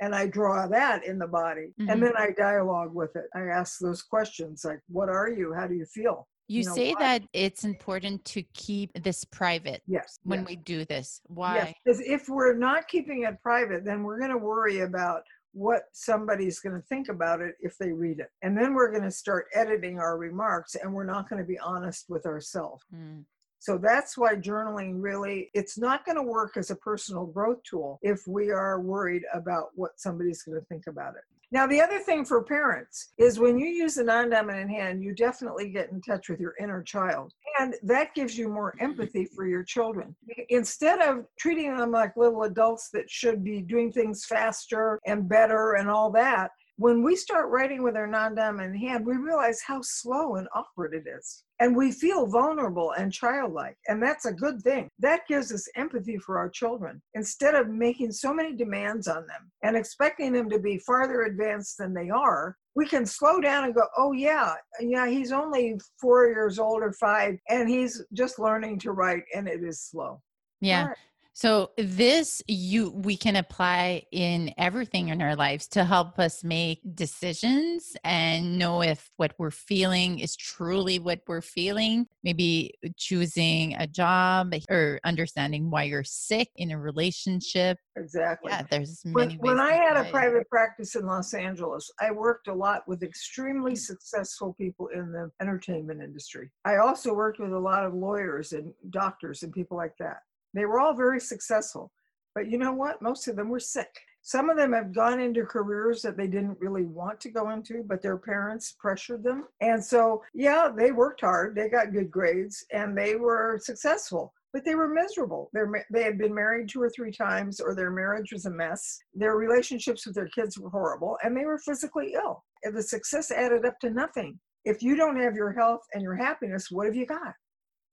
[0.00, 1.72] and I draw that in the body.
[1.80, 1.90] Mhm.
[1.90, 3.26] And then I dialogue with it.
[3.34, 5.54] I ask those questions like, what are you?
[5.54, 6.28] How do you feel?
[6.48, 7.00] You know, say why?
[7.00, 10.18] that it's important to keep this private Yes.
[10.22, 11.20] when yes, we do this.
[11.24, 11.36] yes.
[11.36, 11.74] Why?
[11.84, 15.22] Because if we're not keeping it private, then we're going to worry about
[15.56, 18.28] what somebody's going to think about it if they read it.
[18.42, 21.58] And then we're going to start editing our remarks and we're not going to be
[21.58, 22.84] honest with ourselves.
[22.94, 23.24] Mm.
[23.66, 27.98] So that's why journaling really it's not going to work as a personal growth tool
[28.00, 31.22] if we are worried about what somebody's going to think about it.
[31.50, 35.70] Now the other thing for parents is when you use the non-dominant hand, you definitely
[35.70, 37.32] get in touch with your inner child.
[37.58, 40.14] And that gives you more empathy for your children.
[40.48, 45.72] Instead of treating them like little adults that should be doing things faster and better
[45.72, 50.36] and all that, when we start writing with our non-dominant hand, we realize how slow
[50.36, 51.42] and awkward it is.
[51.60, 53.76] And we feel vulnerable and childlike.
[53.88, 54.88] And that's a good thing.
[54.98, 57.00] That gives us empathy for our children.
[57.14, 61.78] Instead of making so many demands on them and expecting them to be farther advanced
[61.78, 66.26] than they are, we can slow down and go, oh, yeah, yeah, he's only four
[66.26, 70.20] years old or five, and he's just learning to write, and it is slow.
[70.60, 70.88] Yeah.
[70.88, 70.96] Right.
[71.36, 76.80] So this you we can apply in everything in our lives to help us make
[76.94, 82.06] decisions and know if what we're feeling is truly what we're feeling.
[82.24, 87.76] Maybe choosing a job or understanding why you're sick in a relationship.
[87.96, 88.50] Exactly.
[88.50, 89.40] Yeah, there's when, many ways.
[89.42, 93.76] when I had a private practice in Los Angeles, I worked a lot with extremely
[93.76, 96.50] successful people in the entertainment industry.
[96.64, 100.20] I also worked with a lot of lawyers and doctors and people like that.
[100.56, 101.92] They were all very successful.
[102.34, 103.00] But you know what?
[103.00, 103.94] Most of them were sick.
[104.22, 107.84] Some of them have gone into careers that they didn't really want to go into,
[107.86, 109.46] but their parents pressured them.
[109.60, 114.64] And so, yeah, they worked hard, they got good grades, and they were successful but
[114.64, 115.50] they were miserable.
[115.52, 118.98] They're, they had been married two or three times, or their marriage was a mess.
[119.12, 122.42] Their relationships with their kids were horrible, and they were physically ill.
[122.62, 124.40] And the success added up to nothing.
[124.64, 127.34] If you don't have your health and your happiness, what have you got?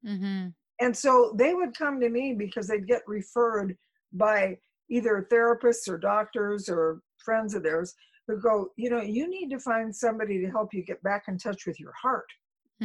[0.07, 0.47] Mm-hmm.
[0.83, 3.77] And so they would come to me because they'd get referred
[4.11, 4.57] by
[4.89, 7.93] either therapists or doctors or friends of theirs
[8.27, 11.37] who go, you know, you need to find somebody to help you get back in
[11.37, 12.25] touch with your heart.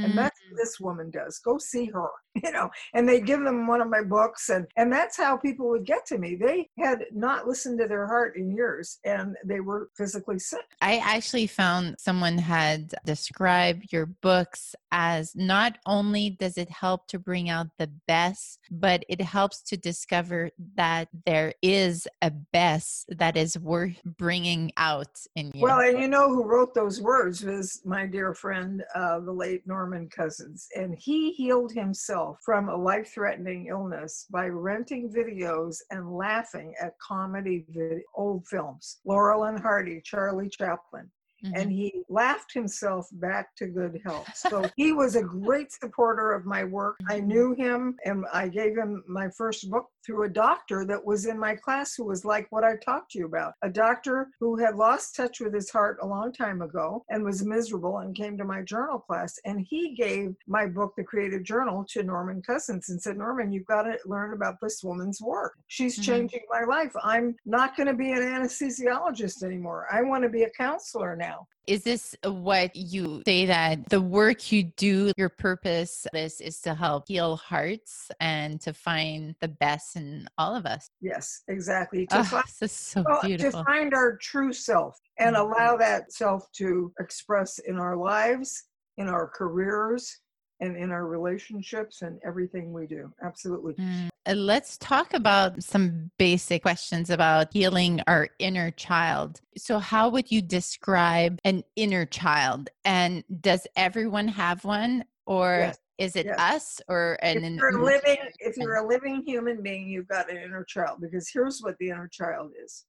[0.05, 0.59] And that's what mm.
[0.59, 1.39] this woman does.
[1.39, 2.09] Go see her,
[2.43, 2.71] you know.
[2.95, 6.07] And they give them one of my books, and and that's how people would get
[6.07, 6.37] to me.
[6.37, 10.65] They had not listened to their heart in years, and they were physically sick.
[10.81, 17.19] I actually found someone had described your books as not only does it help to
[17.19, 23.37] bring out the best, but it helps to discover that there is a best that
[23.37, 25.63] is worth bringing out in you.
[25.63, 29.67] Well, and you know who wrote those words was my dear friend, uh, the late
[29.67, 36.75] Norman Cousins, and he healed himself from a life-threatening illness by renting videos and laughing
[36.81, 39.01] at comedy vid- old films.
[39.05, 41.11] Laurel and Hardy, Charlie Chaplin.
[41.45, 41.55] Mm-hmm.
[41.55, 44.29] and he laughed himself back to good health.
[44.49, 46.97] So he was a great supporter of my work.
[47.09, 47.29] I mm-hmm.
[47.29, 51.39] knew him and I gave him my first book through a doctor that was in
[51.39, 53.53] my class who was like what I talked to you about.
[53.63, 57.45] A doctor who had lost touch with his heart a long time ago and was
[57.45, 59.39] miserable and came to my journal class.
[59.45, 63.67] And he gave my book, The Creative Journal, to Norman Cousins and said, Norman, you've
[63.67, 65.55] got to learn about this woman's work.
[65.67, 66.11] She's mm-hmm.
[66.11, 66.93] changing my life.
[67.03, 69.87] I'm not going to be an anesthesiologist anymore.
[69.93, 71.47] I want to be a counselor now now.
[71.67, 76.75] Is this what you say that the work you do, your purpose is, is to
[76.75, 80.89] help heal hearts and to find the best in all of us?
[81.03, 82.07] Yes, exactly.
[82.07, 83.61] To, oh, find, this is so well, beautiful.
[83.61, 85.53] to find our true self and mm-hmm.
[85.53, 88.65] allow that self to express in our lives,
[88.97, 90.21] in our careers,
[90.61, 93.13] and in our relationships and everything we do.
[93.23, 93.75] Absolutely.
[93.75, 94.09] Mm.
[94.29, 99.41] Uh, let's talk about some basic questions about healing our inner child.
[99.57, 102.69] So, how would you describe an inner child?
[102.85, 105.05] And does everyone have one?
[105.27, 105.79] Or yes.
[105.99, 106.39] is it yes.
[106.39, 110.39] us or an if you're living if you're a living human being you've got an
[110.39, 112.87] inner child because here's what the inner child is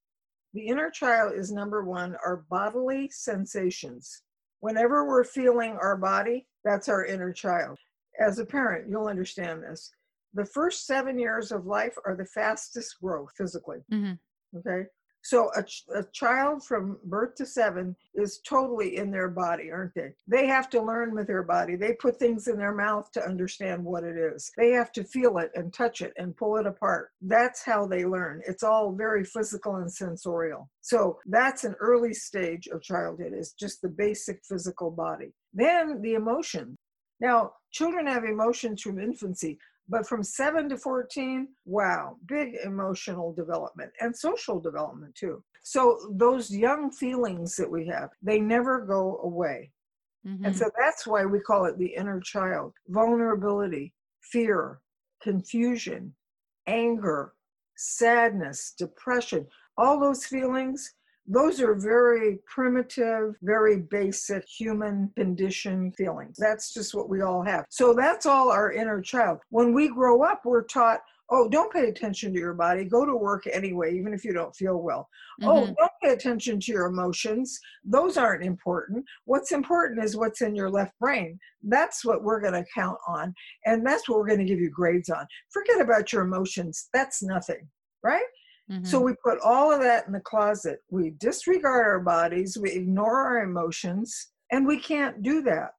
[0.54, 4.21] the inner child is number one our bodily sensations
[4.62, 7.78] whenever we're feeling our body that's our inner child.
[8.19, 9.91] As a parent, you'll understand this.
[10.34, 13.80] The first seven years of life are the fastest growth physically.
[13.92, 14.60] Mm-hmm.
[14.60, 14.88] Okay.
[15.22, 19.94] So a, ch- a child from birth to seven is totally in their body, aren't
[19.94, 20.13] they?
[20.28, 21.76] They have to learn with their body.
[21.76, 24.50] They put things in their mouth to understand what it is.
[24.58, 27.12] They have to feel it and touch it and pull it apart.
[27.22, 28.42] That's how they learn.
[28.48, 30.70] It's all very physical and sensorial.
[30.82, 35.34] So that's an early stage of childhood is just the basic physical body.
[35.54, 36.78] Then the emotion.
[37.20, 39.58] Now, children have emotions from infancy.
[39.89, 45.43] But from 7 to 14, wow, big emotional development and social development too.
[45.63, 49.71] So those young feelings that we have, they never go away.
[50.28, 50.45] Mm-hmm.
[50.45, 54.80] And so that's why we call it the inner child vulnerability, fear,
[55.21, 56.13] confusion,
[56.67, 57.34] anger,
[57.75, 59.47] sadness, depression,
[59.78, 60.93] all those feelings
[61.30, 66.36] those are very primitive, very basic human condition feelings.
[66.39, 67.65] That's just what we all have.
[67.70, 69.38] So that's all our inner child.
[69.52, 72.84] When we grow up, we're taught, oh, don't pay attention to your body.
[72.84, 75.08] Go to work anyway, even if you don't feel well.
[75.44, 75.72] Oh, mm-hmm.
[75.72, 77.60] Oh, don't pay attention to your emotions.
[77.86, 79.06] Those aren't important.
[79.26, 81.38] What's important is what's in your left brain.
[81.62, 83.36] That's what we're going to count on.
[83.68, 85.28] And that's what we're going to give you grades on.
[85.52, 86.89] Forget about your emotions.
[86.92, 87.68] That's nothing,
[88.04, 88.26] right?
[88.71, 88.86] Mm-hmm.
[88.86, 90.79] So we put all of that in the closet.
[90.89, 95.71] We disregard our bodies, we ignore our emotions, and we can't do that.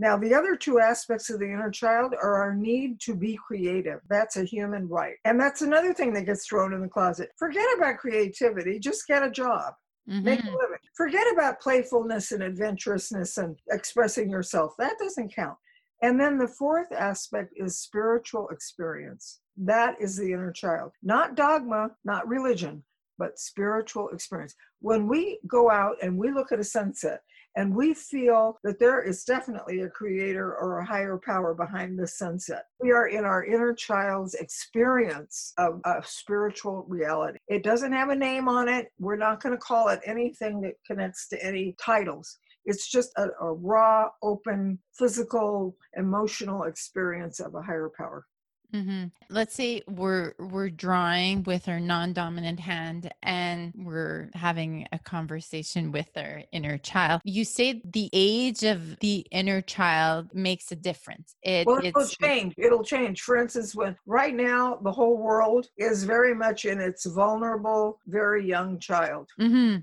[0.00, 3.98] Now, the other two aspects of the inner child are our need to be creative.
[4.08, 5.16] That's a human right.
[5.24, 7.30] And that's another thing that gets thrown in the closet.
[7.36, 9.74] Forget about creativity, just get a job.
[10.08, 10.24] Mm-hmm.
[10.24, 10.54] Make a mm-hmm.
[10.54, 10.78] living.
[10.96, 14.72] Forget about playfulness and adventurousness and expressing yourself.
[14.78, 15.58] That doesn't count.
[16.02, 19.40] And then the fourth aspect is spiritual experience.
[19.56, 20.92] That is the inner child.
[21.02, 22.84] Not dogma, not religion,
[23.18, 24.54] but spiritual experience.
[24.80, 27.20] When we go out and we look at a sunset
[27.56, 32.06] and we feel that there is definitely a creator or a higher power behind the
[32.06, 37.38] sunset, we are in our inner child's experience of, of spiritual reality.
[37.48, 38.92] It doesn't have a name on it.
[39.00, 42.38] We're not going to call it anything that connects to any titles.
[42.68, 48.26] It's just a, a raw, open, physical, emotional experience of a higher power.
[48.74, 49.04] Mm-hmm.
[49.30, 56.10] Let's say we're we're drawing with our non-dominant hand and we're having a conversation with
[56.16, 57.22] our inner child.
[57.24, 61.34] You say the age of the inner child makes a difference.
[61.42, 62.52] It, well, it'll change.
[62.58, 63.22] It'll change.
[63.22, 68.46] For instance, when right now the whole world is very much in its vulnerable, very
[68.46, 69.78] young child, mm-hmm.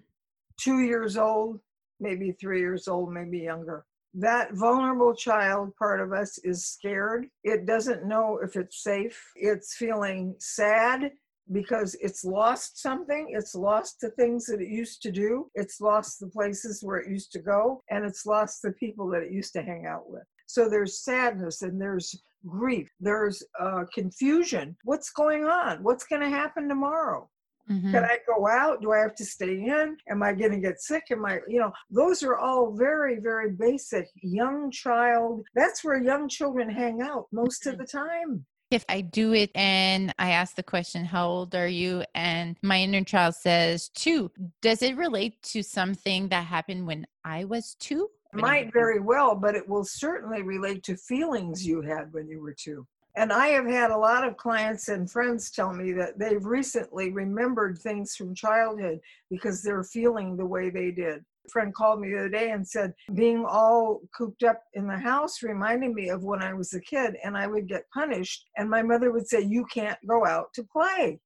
[0.58, 1.60] two years old,
[2.00, 3.86] maybe three years old, maybe younger
[4.18, 7.28] that vulnerable child part of us is scared.
[7.44, 9.22] It doesn't know if it's safe.
[9.36, 11.12] It's feeling sad
[11.52, 13.28] because it's lost something.
[13.30, 15.52] It's lost the things that it used to do.
[15.54, 17.84] It's lost the places where it used to go.
[17.90, 20.24] And it's lost the people that it used to hang out with.
[20.48, 22.16] So there's sadness and there's
[22.48, 22.90] grief.
[23.00, 24.78] There's uh, confusion.
[24.86, 25.84] What's going on?
[25.84, 27.30] What's going to happen tomorrow?
[27.70, 27.92] Mm-hmm.
[27.92, 28.82] Can I go out?
[28.82, 29.98] Do I have to stay in?
[30.10, 31.04] Am I going to get sick?
[31.12, 34.08] Am I, you know, those are all very, very basic.
[34.22, 37.82] Young child, that's where young children hang out most of mm-hmm.
[37.82, 38.46] the time.
[38.72, 42.04] If I do it and I ask the question, How old are you?
[42.14, 47.46] And my inner child says two, does it relate to something that happened when I
[47.46, 48.10] was two?
[48.34, 52.54] Might very well, but it will certainly relate to feelings you had when you were
[52.58, 52.86] two.
[53.18, 57.12] And I have had a lot of clients and friends tell me that they've recently
[57.12, 59.00] remembered things from childhood
[59.30, 61.24] because they're feeling the way they did.
[61.46, 64.98] A friend called me the other day and said, being all cooped up in the
[64.98, 68.46] house reminded me of when I was a kid and I would get punished.
[68.58, 71.20] And my mother would say, You can't go out to play.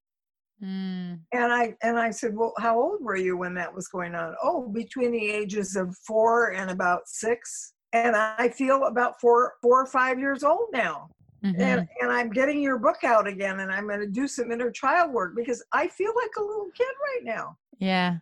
[0.63, 1.19] Mm.
[1.31, 4.35] And I and I said, Well, how old were you when that was going on?
[4.43, 7.73] Oh, between the ages of four and about six.
[7.93, 11.09] And I feel about four four or five years old now.
[11.43, 11.61] Mm-hmm.
[11.61, 14.71] And, and I'm getting your book out again and I'm going to do some inner
[14.71, 17.57] child work because I feel like a little kid right now.
[17.77, 18.17] Yeah.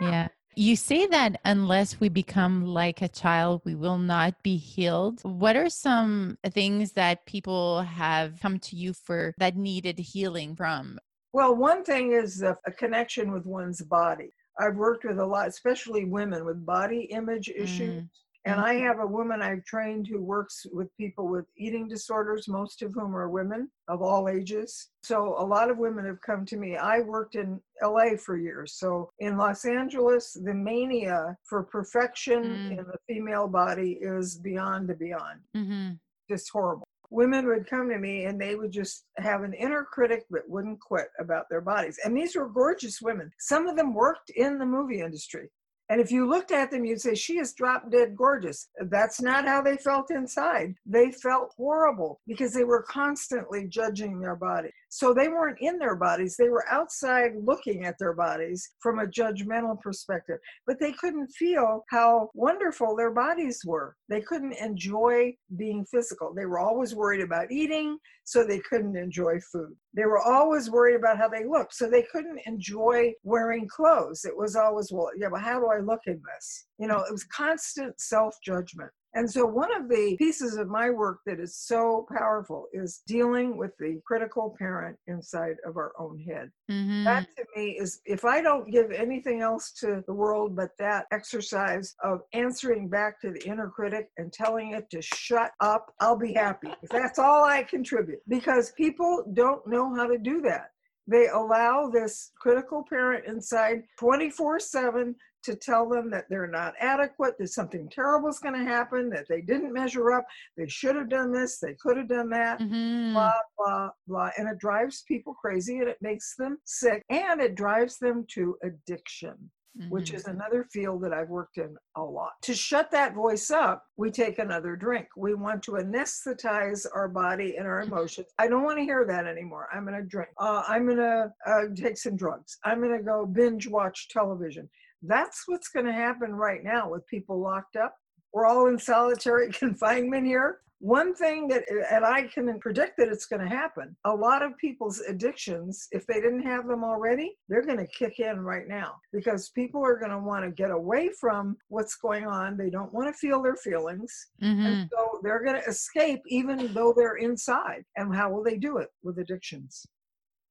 [0.00, 0.10] yeah.
[0.10, 0.28] Yeah.
[0.56, 5.20] You say that unless we become like a child, we will not be healed.
[5.22, 10.98] What are some things that people have come to you for that needed healing from?
[11.32, 14.32] Well, one thing is a, a connection with one's body.
[14.60, 18.04] I've worked with a lot, especially women with body image issues.
[18.04, 18.08] Mm
[18.46, 22.82] and I have a woman I've trained who works with people with eating disorders, most
[22.82, 24.90] of whom are women of all ages.
[25.02, 26.76] So a lot of women have come to me.
[26.76, 28.74] I worked in LA for years.
[28.74, 32.70] So in Los Angeles, the mania for perfection mm.
[32.78, 35.40] in the female body is beyond the beyond.
[35.56, 35.92] Mm-hmm.
[36.28, 36.84] Just horrible.
[37.10, 40.80] Women would come to me and they would just have an inner critic that wouldn't
[40.80, 41.98] quit about their bodies.
[42.04, 43.30] And these were gorgeous women.
[43.38, 45.48] Some of them worked in the movie industry.
[45.90, 48.68] And if you looked at them, you'd say, She is drop dead gorgeous.
[48.80, 50.74] That's not how they felt inside.
[50.86, 54.70] They felt horrible because they were constantly judging their body.
[54.94, 59.06] So they weren't in their bodies, they were outside looking at their bodies from a
[59.08, 60.38] judgmental perspective.
[60.68, 63.96] But they couldn't feel how wonderful their bodies were.
[64.08, 66.32] They couldn't enjoy being physical.
[66.32, 69.74] They were always worried about eating, so they couldn't enjoy food.
[69.94, 74.24] They were always worried about how they looked, so they couldn't enjoy wearing clothes.
[74.24, 76.66] It was always, well, yeah, but how do I look in this?
[76.78, 78.92] You know, it was constant self judgment.
[79.14, 83.56] And so, one of the pieces of my work that is so powerful is dealing
[83.56, 86.50] with the critical parent inside of our own head.
[86.70, 87.04] Mm-hmm.
[87.04, 91.06] That to me is, if I don't give anything else to the world but that
[91.12, 96.18] exercise of answering back to the inner critic and telling it to shut up, I'll
[96.18, 96.68] be happy.
[96.90, 100.70] That's all I contribute, because people don't know how to do that
[101.06, 105.14] they allow this critical parent inside 24 7
[105.44, 109.26] to tell them that they're not adequate, that something terrible is going to happen, that
[109.28, 110.24] they didn't measure up,
[110.56, 113.12] they should have done this, they could have done that, mm-hmm.
[113.12, 114.30] blah, blah, blah.
[114.38, 118.56] And it drives people crazy and it makes them sick and it drives them to
[118.62, 119.50] addiction.
[119.76, 119.90] Mm-hmm.
[119.90, 122.30] Which is another field that I've worked in a lot.
[122.42, 125.08] To shut that voice up, we take another drink.
[125.16, 128.28] We want to anesthetize our body and our emotions.
[128.38, 129.66] I don't want to hear that anymore.
[129.74, 130.28] I'm going to drink.
[130.38, 132.56] Uh, I'm going to uh, take some drugs.
[132.64, 134.70] I'm going to go binge watch television.
[135.06, 137.94] That's what's going to happen right now with people locked up.
[138.32, 140.58] We're all in solitary confinement here.
[140.80, 144.58] One thing that, and I can predict that it's going to happen, a lot of
[144.58, 148.96] people's addictions, if they didn't have them already, they're going to kick in right now
[149.10, 152.58] because people are going to want to get away from what's going on.
[152.58, 154.26] They don't want to feel their feelings.
[154.42, 154.66] Mm-hmm.
[154.66, 157.84] And so they're going to escape even though they're inside.
[157.96, 158.88] And how will they do it?
[159.02, 159.86] With addictions.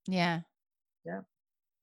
[0.08, 0.40] Yeah.
[1.06, 1.20] Yeah.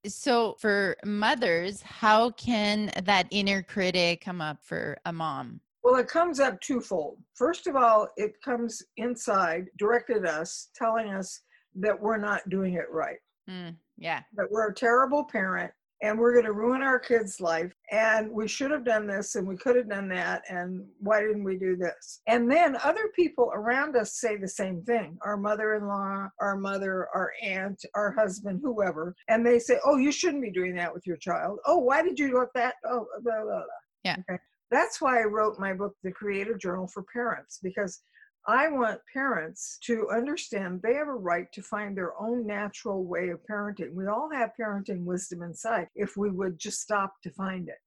[0.06, 5.60] So, for mothers, how can that inner critic come up for a mom?
[5.82, 7.18] Well, it comes up twofold.
[7.34, 11.40] First of all, it comes inside, directed us, telling us
[11.76, 13.18] that we're not doing it right.
[13.48, 14.22] Mm, yeah.
[14.34, 15.72] That we're a terrible parent
[16.02, 19.46] and we're going to ruin our kids' life and we should have done this and
[19.46, 22.20] we could have done that and why didn't we do this?
[22.28, 25.18] And then other people around us say the same thing.
[25.22, 29.14] Our mother-in-law our mother our aunt our husband whoever.
[29.28, 31.58] And they say oh you shouldn't be doing that with your child.
[31.66, 32.74] Oh why did you do that?
[32.86, 33.62] Oh blah, blah, blah.
[34.04, 34.16] Yeah.
[34.30, 34.38] okay.
[34.70, 38.00] That's why i wrote my book the creative journal for parents because
[38.46, 43.28] I want parents to understand they have a right to find their own natural way
[43.28, 43.92] of parenting.
[43.92, 47.78] We all have parenting wisdom inside if we would just stop to find it.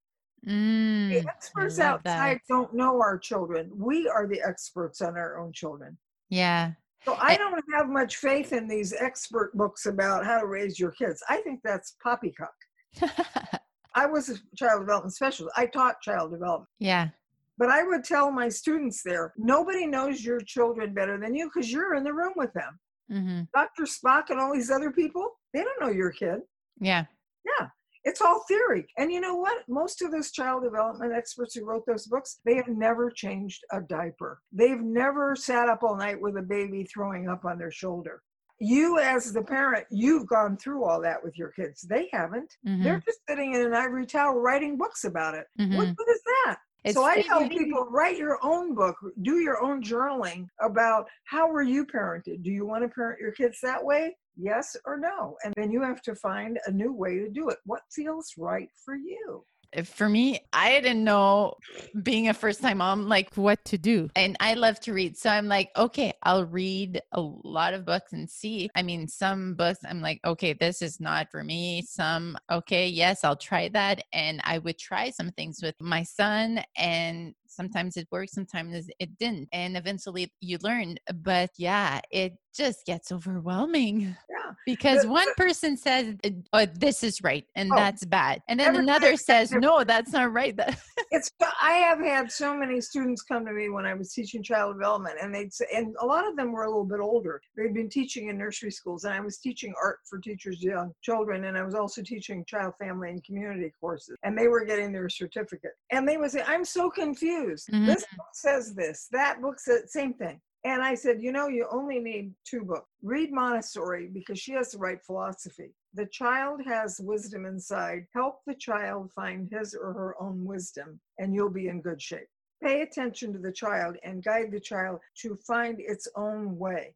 [0.48, 2.42] Mm, The experts outside that.
[2.48, 3.72] don't know our children.
[3.76, 5.98] We are the experts on our own children.
[6.30, 6.74] yeah.
[7.06, 10.80] So I I- don't have much faith in these expert books about how to raise
[10.80, 11.22] your kids.
[11.28, 12.54] I think that's poppycock.
[13.96, 15.54] I was a child development specialist.
[15.58, 16.70] I taught child development.
[16.80, 17.10] yeah.
[17.58, 21.72] But I would tell my students there, nobody knows your children better than you because
[21.72, 22.80] you're in the room with them.
[23.10, 23.84] hmm Dr.
[23.84, 26.40] Spock and all these other people, they don't know your kid.
[26.80, 27.06] Yeah.
[27.46, 27.68] Yeah.
[28.06, 28.86] It's all theory.
[28.98, 29.64] And you know what?
[29.70, 33.80] Most of those child development experts who wrote those books, they have never changed a
[33.82, 34.42] diaper.
[34.52, 38.22] They've never sat up all night with a baby throwing up on their shoulder.
[38.60, 41.82] You, as the parent, you've gone through all that with your kids.
[41.82, 42.52] They haven't.
[42.68, 45.48] Mhm, They're just sitting in an ivory tower writing books about it.
[45.58, 45.96] What mhm.
[45.96, 46.58] good is that?
[46.84, 51.48] It's so I tell people write your own book, do your own journaling about how
[51.50, 52.44] were you parented?
[52.44, 54.18] Do you want to parent your kids that way?
[54.36, 55.38] Yes or no?
[55.44, 57.58] And then you have to find a new way to do it.
[57.66, 59.46] What feels right for you?
[59.86, 61.56] For me, I didn't know
[62.02, 64.10] being a first time mom, like what to do.
[64.16, 65.18] And I love to read.
[65.18, 68.70] So I'm like, okay, I'll read a lot of books and see.
[68.76, 71.84] I mean, some books I'm like, okay, this is not for me.
[71.84, 74.04] Some, okay, yes, I'll try that.
[74.14, 79.18] And I would try some things with my son and sometimes it worked sometimes it
[79.20, 84.52] didn't and eventually you learn but yeah it just gets overwhelming Yeah.
[84.66, 88.76] because one person says uh, oh, this is right and Oh, that's bad and then
[88.76, 90.58] another says says no that's not right
[91.12, 91.30] It's
[91.62, 95.18] I have had so many students come to me when I was teaching child development
[95.22, 97.40] and they'd say and a lot of them were a little bit older.
[97.56, 101.46] They'd been teaching in nursery schools and I was teaching art for teachers young children
[101.46, 105.08] and I was also teaching child family and community courses and they were getting their
[105.08, 105.74] certificate.
[105.92, 107.43] And they would say, I'm so confused.
[107.44, 107.86] Mhm.
[107.86, 110.42] This book says this, that book says same thing.
[110.66, 112.90] And I said, you know, you only need two books.
[113.02, 115.76] Read Montessori because she has the right philosophy.
[115.94, 118.08] The child has wisdom inside.
[118.14, 122.30] Help the child find his or her own wisdom, and you'll be in good shape.
[122.62, 126.96] Pay attention to the child and guide the child to find its own way.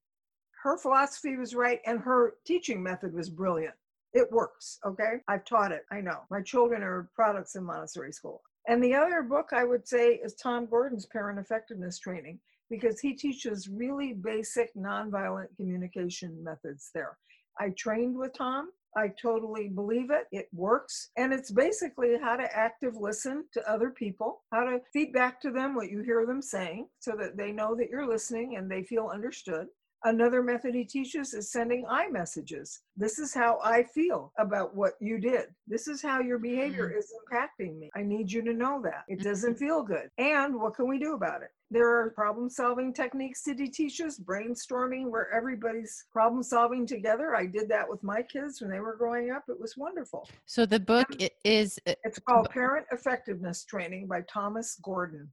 [0.63, 3.75] Her philosophy was right, and her teaching method was brilliant.
[4.13, 5.21] It works, okay?
[5.27, 6.21] I've taught it, I know.
[6.29, 8.41] My children are products in Montessori school.
[8.67, 12.39] And the other book I would say is Tom Gordon's Parent Effectiveness Training
[12.69, 17.17] because he teaches really basic nonviolent communication methods there.
[17.59, 18.69] I trained with Tom.
[18.95, 20.25] I totally believe it.
[20.31, 21.11] It works.
[21.17, 25.51] And it's basically how to active listen to other people, how to feed back to
[25.51, 28.83] them what you hear them saying so that they know that you're listening and they
[28.83, 29.67] feel understood.
[30.03, 32.81] Another method he teaches is sending I messages.
[32.95, 35.47] This is how I feel about what you did.
[35.67, 37.89] This is how your behavior is impacting me.
[37.95, 39.03] I need you to know that.
[39.07, 40.09] It doesn't feel good.
[40.19, 41.49] And what can we do about it?
[41.71, 47.35] There are problem solving techniques that he teaches, brainstorming where everybody's problem solving together.
[47.35, 49.43] I did that with my kids when they were growing up.
[49.49, 50.29] It was wonderful.
[50.45, 55.29] so the book i- is uh, It's called Parent Effectiveness Training by Thomas Gordon.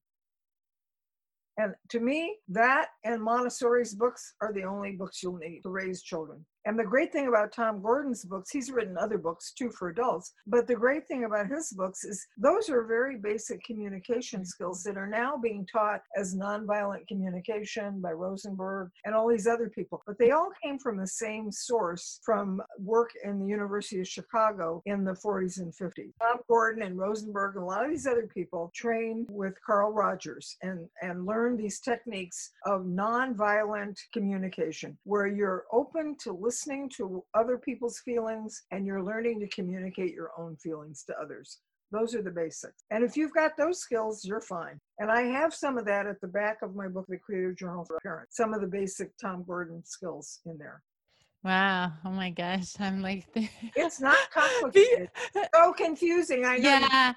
[1.56, 6.02] And to me, that and Montessori's books are the only books you'll need to raise
[6.02, 6.44] children.
[6.66, 10.32] And the great thing about Tom Gordon's books, he's written other books too for adults,
[10.46, 14.96] but the great thing about his books is those are very basic communication skills that
[14.96, 20.02] are now being taught as nonviolent communication by Rosenberg and all these other people.
[20.06, 24.82] But they all came from the same source from work in the University of Chicago
[24.86, 26.12] in the 40s and 50s.
[26.22, 30.56] Tom Gordon and Rosenberg and a lot of these other people trained with Carl Rogers
[30.62, 36.53] and, and learned these techniques of nonviolent communication where you're open to listening
[36.96, 41.58] to other people's feelings and you're learning to communicate your own feelings to others.
[41.90, 42.82] Those are the basics.
[42.90, 44.80] And if you've got those skills, you're fine.
[44.98, 47.84] And I have some of that at the back of my book, The Creative Journal
[47.84, 50.82] for Parents, some of the basic Tom Gordon skills in there.
[51.44, 53.26] wow oh my gosh i'm like
[53.76, 55.10] It's not complicated.
[55.54, 56.44] so confusing.
[56.46, 56.70] I know.
[56.70, 57.12] yeah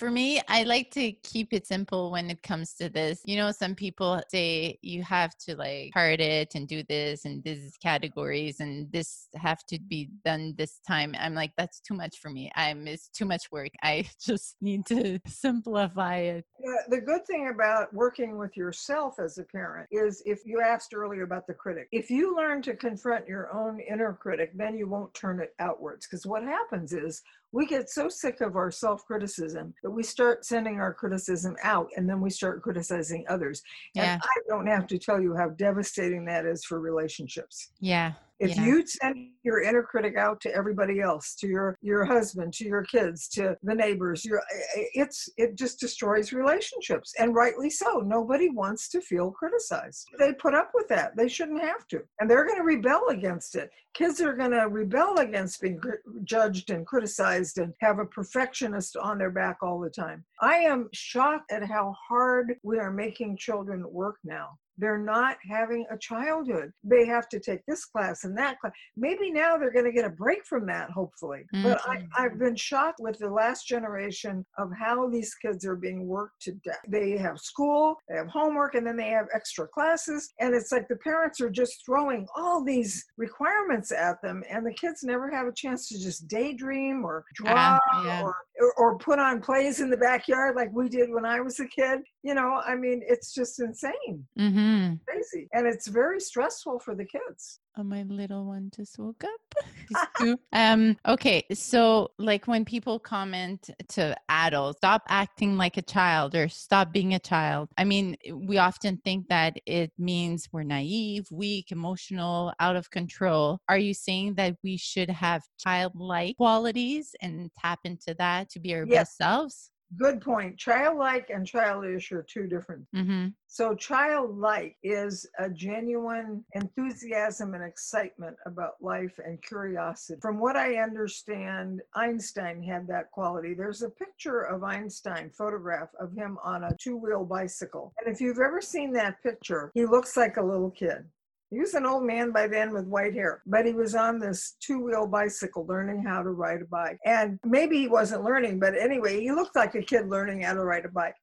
[0.00, 3.20] For me, I like to keep it simple when it comes to this.
[3.26, 7.44] You know, some people say you have to like heart it and do this and
[7.44, 11.14] this is categories and this have to be done this time.
[11.20, 12.50] I'm like, that's too much for me.
[12.56, 13.72] I'm it's too much work.
[13.82, 16.46] I just need to simplify it.
[16.88, 21.24] The good thing about working with yourself as a parent is if you asked earlier
[21.24, 25.12] about the critic, if you learn to confront your own inner critic, then you won't
[25.12, 26.06] turn it outwards.
[26.06, 27.22] Because what happens is
[27.52, 31.88] we get so sick of our self criticism that we start sending our criticism out
[31.96, 33.62] and then we start criticizing others.
[33.94, 34.14] Yeah.
[34.14, 37.70] And I don't have to tell you how devastating that is for relationships.
[37.80, 38.12] Yeah.
[38.40, 38.64] If yeah.
[38.64, 42.82] you send your inner critic out to everybody else, to your your husband, to your
[42.84, 47.98] kids, to the neighbors, your eh, eh, it's it just destroys relationships, and rightly so.
[48.00, 50.08] Nobody wants to feel criticized.
[50.18, 51.16] They put up with that.
[51.18, 53.70] They shouldn't have to, and they're going to rebel against it.
[53.92, 55.80] Kids are going to rebel against being
[56.24, 60.24] judged and criticized and have a perfectionist on their back all the time.
[60.40, 64.50] I am shocked at how hard we are making children work now
[64.80, 66.72] they're not having a childhood.
[66.82, 68.72] They have to take this class and that class.
[68.96, 71.44] Maybe now they're going to get a break from that, hopefully.
[71.54, 71.62] Mm-hmm.
[71.62, 76.06] But I, I've been shocked with the last generation of how these kids are being
[76.06, 76.80] worked to death.
[76.88, 80.32] They have school, they have homework, and then they have extra classes.
[80.40, 84.72] And it's like the parents are just throwing all these requirements at them, and the
[84.72, 88.22] kids never have a chance to just daydream or draw uh, yeah.
[88.22, 91.60] or, or, or put on plays in the backyard like we did when I was
[91.60, 92.00] a kid.
[92.22, 94.26] You know, I mean, it's just insane.
[94.38, 94.58] Mm-hmm.
[94.58, 95.00] Mm.
[95.06, 95.48] Crazy.
[95.52, 97.60] And it's very stressful for the kids.
[97.78, 100.38] Oh, my little one just woke up.
[100.52, 101.44] um, okay.
[101.52, 107.14] So like when people comment to adults, stop acting like a child or stop being
[107.14, 107.68] a child.
[107.78, 113.60] I mean, we often think that it means we're naive, weak, emotional, out of control.
[113.68, 118.74] Are you saying that we should have childlike qualities and tap into that to be
[118.74, 119.00] our yes.
[119.00, 119.70] best selves?
[119.96, 120.56] Good point.
[120.56, 122.86] Childlike and childish are two different.
[122.94, 123.28] Mm-hmm.
[123.48, 130.20] So, childlike is a genuine enthusiasm and excitement about life and curiosity.
[130.22, 133.54] From what I understand, Einstein had that quality.
[133.54, 137.92] There's a picture of Einstein, photograph of him on a two wheel bicycle.
[137.98, 141.04] And if you've ever seen that picture, he looks like a little kid.
[141.50, 144.56] He was an old man by then with white hair, but he was on this
[144.60, 146.98] two wheel bicycle learning how to ride a bike.
[147.04, 150.64] And maybe he wasn't learning, but anyway, he looked like a kid learning how to
[150.64, 151.16] ride a bike.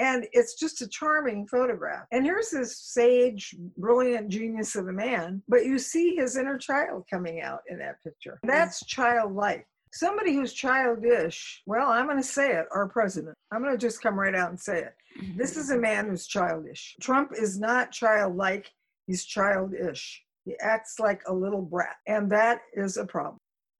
[0.00, 2.06] And it's just a charming photograph.
[2.12, 7.04] And here's this sage, brilliant genius of a man, but you see his inner child
[7.10, 8.38] coming out in that picture.
[8.44, 8.48] Mm.
[8.48, 9.66] That's childlike.
[9.92, 13.36] Somebody who's childish, well, I'm going to say it, our president.
[13.50, 14.94] I'm going to just come right out and say it.
[15.20, 15.38] Mm-hmm.
[15.38, 16.94] This is a man who's childish.
[17.00, 18.70] Trump is not childlike.
[19.08, 20.22] He's childish.
[20.44, 21.96] He acts like a little brat.
[22.06, 23.38] And that is a problem.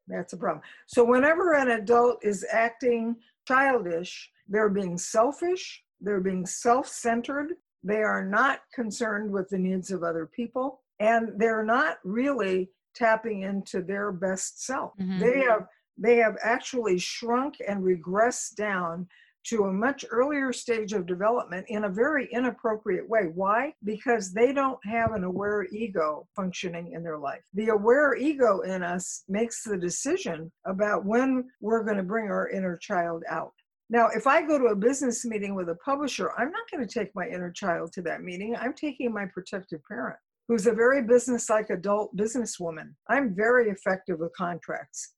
[0.09, 0.62] That's a problem.
[0.87, 3.16] So, whenever an adult is acting
[3.47, 7.53] childish, they're being selfish, they're being self centered,
[7.85, 13.43] they are not concerned with the needs of other people, and they're not really tapping
[13.43, 14.93] into their best self.
[14.99, 15.18] Mm-hmm.
[15.20, 15.66] They have
[15.99, 19.09] they have actually shrunk and regressed down
[19.49, 23.30] to a much earlier stage of development in a very inappropriate way.
[23.34, 23.72] Why?
[23.84, 27.42] Because they don't have an aware ego functioning in their life.
[27.55, 32.51] The aware ego in us makes the decision about when we're going to bring our
[32.51, 33.53] inner child out.
[33.90, 36.99] Now, if I go to a business meeting with a publisher, I'm not going to
[36.99, 38.55] take my inner child to that meeting.
[38.55, 42.92] I'm taking my protective parent, who's a very business like adult businesswoman.
[43.09, 45.14] I'm very effective with contracts.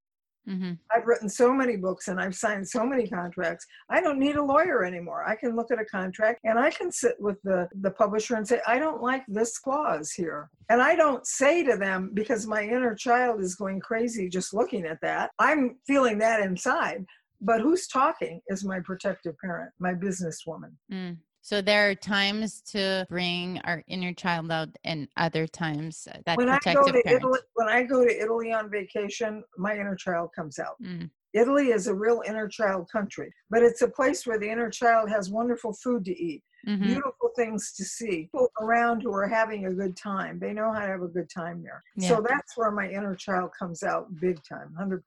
[0.51, 0.73] Mm-hmm.
[0.95, 3.67] I've written so many books and I've signed so many contracts.
[3.89, 5.25] I don't need a lawyer anymore.
[5.25, 8.47] I can look at a contract and I can sit with the, the publisher and
[8.47, 10.51] say, I don't like this clause here.
[10.69, 14.87] And I don't say to them because my inner child is going crazy just looking
[14.87, 15.31] at that.
[15.39, 17.05] I'm feeling that inside.
[17.41, 20.73] But who's talking is my protective parent, my businesswoman.
[20.93, 21.17] Mm.
[21.43, 26.49] So there are times to bring our inner child out, and other times that when
[26.49, 27.23] protective I go to parent.
[27.23, 30.77] Italy, when I go to Italy on vacation, my inner child comes out.
[30.83, 31.11] Mm.
[31.33, 35.09] Italy is a real inner child country, but it's a place where the inner child
[35.09, 36.83] has wonderful food to eat, mm-hmm.
[36.83, 40.39] beautiful things to see, people around who are having a good time.
[40.39, 41.83] They know how to have a good time there.
[41.97, 42.09] Yeah.
[42.09, 45.01] So that's where my inner child comes out big time, 100%.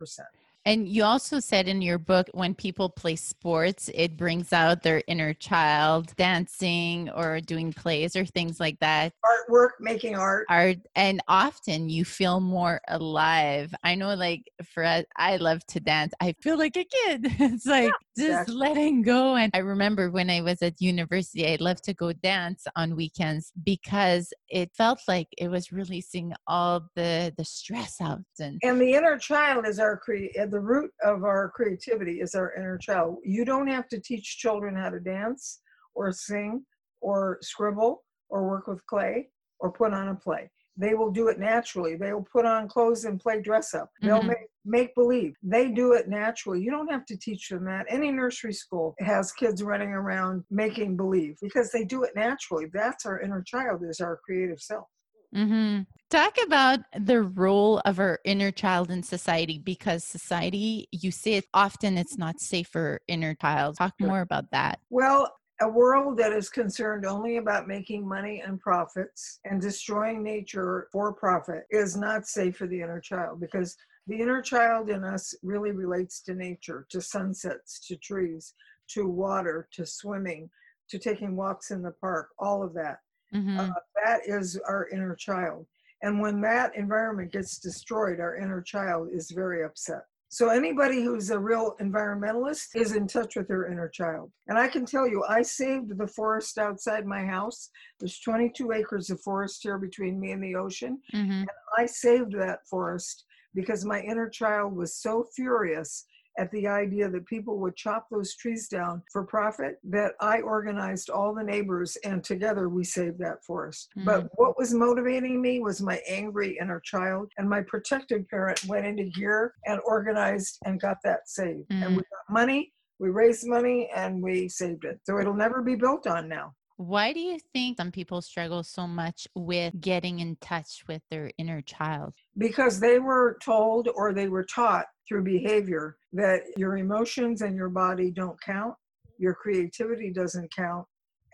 [0.65, 5.03] And you also said in your book, when people play sports, it brings out their
[5.07, 9.13] inner child, dancing or doing plays or things like that.
[9.25, 10.45] Artwork, making art.
[10.49, 13.75] Art, and often you feel more alive.
[13.83, 16.13] I know, like for us, I love to dance.
[16.21, 17.27] I feel like a kid.
[17.53, 19.35] It's like just letting go.
[19.35, 23.51] And I remember when I was at university, I loved to go dance on weekends
[23.63, 28.21] because it felt like it was releasing all the the stress out.
[28.39, 32.53] And And the inner child is our cre- the root of our creativity is our
[32.55, 33.17] inner child.
[33.23, 35.61] You don't have to teach children how to dance
[35.95, 36.65] or sing
[37.01, 40.49] or scribble or work with clay or put on a play.
[40.75, 41.95] They will do it naturally.
[41.95, 43.89] They will put on clothes and play dress up.
[44.01, 44.27] They'll Mhm.
[44.27, 45.35] make make believe.
[45.43, 46.61] They do it naturally.
[46.61, 47.85] You don't have to teach them that.
[47.89, 52.67] Any nursery school has kids running around making believe because they do it naturally.
[52.73, 54.87] That's our inner child is our creative self.
[55.35, 55.81] Mm-hmm.
[56.11, 61.45] Talk about the role of our inner child in society because society, you say it
[61.53, 63.77] often, it's not safe for inner child.
[63.77, 64.79] Talk more about that.
[64.91, 70.87] Well, a world that is concerned only about making money and profits and destroying nature
[70.91, 73.75] for profit is not safe for the inner child because
[74.07, 78.53] the inner child in us really relates to nature, to sunsets, to trees,
[78.89, 80.49] to water, to swimming,
[80.89, 82.99] to taking walks in the park, all of that.
[83.33, 83.57] Mhm.
[83.57, 83.73] Uh,
[84.03, 85.65] that is our inner child.
[86.01, 90.05] And when that environment gets destroyed, our inner child is very upset.
[90.27, 94.33] So anybody who's a real environmentalist is in touch with their inner child.
[94.47, 97.69] And I can tell you, I saved the forest outside my house.
[97.99, 101.01] There's 22 acres of forest here between me and the ocean.
[101.13, 101.45] Mhm.
[101.77, 106.05] I saved that forest because my inner child was so furious
[106.39, 111.09] at the idea that people would chop those trees down for profit that I organized
[111.09, 113.89] all the neighbors and together we saved that forest.
[113.97, 114.05] Mm-hmm.
[114.05, 118.87] But what was motivating me was my angry inner child and my protective parent went
[118.87, 121.69] into gear and organized and got that saved.
[121.69, 121.97] And we mm-hmm.
[121.97, 124.99] got money, we raised money and we saved it.
[125.03, 126.53] So it'll never be built on now.
[126.77, 131.31] Why do you think some people struggle so much with getting in touch with their
[131.37, 132.13] inner child?
[132.37, 137.69] because they were told or they were taught through behavior that your emotions and your
[137.69, 138.75] body don't count,
[139.17, 140.85] your creativity doesn't count,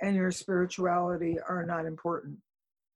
[0.01, 2.37] and your spirituality are not important.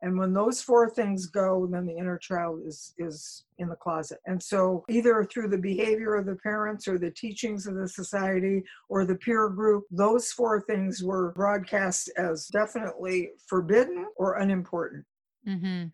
[0.03, 4.19] And when those four things go, then the inner child is is in the closet.
[4.25, 8.63] And so either through the behavior of the parents or the teachings of the society
[8.89, 15.05] or the peer group, those four things were broadcast as definitely forbidden or unimportant.
[15.45, 15.85] hmm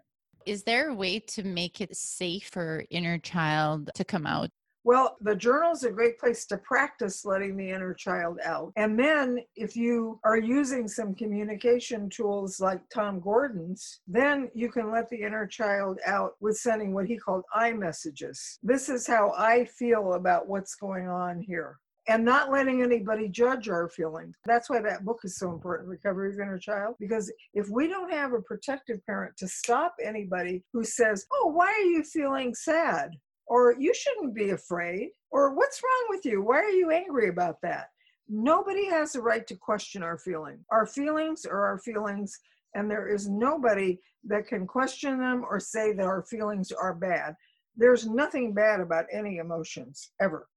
[0.45, 4.49] Is there a way to make it safe for inner child to come out?
[4.89, 8.73] Well, the journal is a great place to practice letting the inner child out.
[8.75, 14.91] And then, if you are using some communication tools like Tom Gordon's, then you can
[14.91, 18.57] let the inner child out with sending what he called I messages.
[18.63, 21.77] This is how I feel about what's going on here.
[22.07, 24.37] And not letting anybody judge our feelings.
[24.47, 26.95] That's why that book is so important, Recovery of Inner Child.
[26.99, 31.67] Because if we don't have a protective parent to stop anybody who says, Oh, why
[31.67, 33.11] are you feeling sad?
[33.49, 36.41] Or you shouldn't be afraid, or what's wrong with you?
[36.41, 37.89] Why are you angry about that?
[38.29, 40.63] Nobody has the right to question our feelings.
[40.71, 42.39] Our feelings are our feelings,
[42.75, 47.33] and there is nobody that can question them or say that our feelings are bad.
[47.75, 50.47] There's nothing bad about any emotions ever.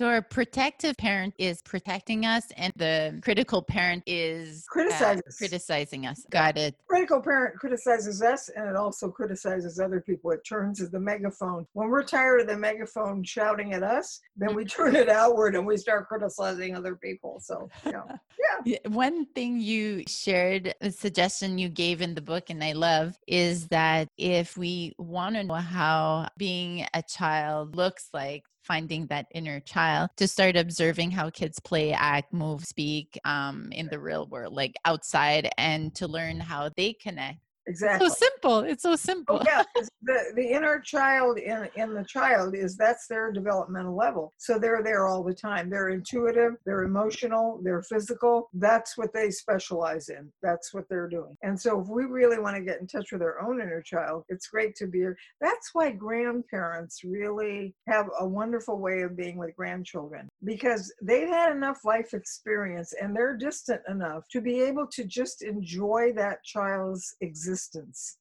[0.00, 6.24] So our protective parent is protecting us, and the critical parent is uh, criticizing us.
[6.30, 6.74] Got it.
[6.88, 10.30] Critical parent criticizes us and it also criticizes other people.
[10.30, 11.66] It turns as the megaphone.
[11.74, 15.66] When we're tired of the megaphone shouting at us, then we turn it outward and
[15.66, 17.38] we start criticizing other people.
[17.38, 18.04] So, yeah.
[18.64, 23.18] Yeah, One thing you shared, a suggestion you gave in the book, and I love,
[23.26, 29.26] is that if we want to know how being a child looks like, finding that
[29.34, 34.26] inner child, to start observing how kids play, act, move, speak um, in the real
[34.26, 37.38] world, like outside, and to learn how they connect.
[37.70, 38.08] Exactly.
[38.08, 38.58] So simple.
[38.60, 39.38] It's so simple.
[39.40, 39.62] Oh, yeah,
[40.02, 44.32] the, the inner child in, in the child is that's their developmental level.
[44.38, 45.70] So they're there all the time.
[45.70, 48.50] They're intuitive, they're emotional, they're physical.
[48.54, 50.32] That's what they specialize in.
[50.42, 51.36] That's what they're doing.
[51.44, 54.24] And so if we really want to get in touch with our own inner child,
[54.28, 54.98] it's great to be.
[54.98, 55.16] Here.
[55.40, 61.52] That's why grandparents really have a wonderful way of being with grandchildren because they've had
[61.52, 67.14] enough life experience and they're distant enough to be able to just enjoy that child's
[67.20, 67.59] existence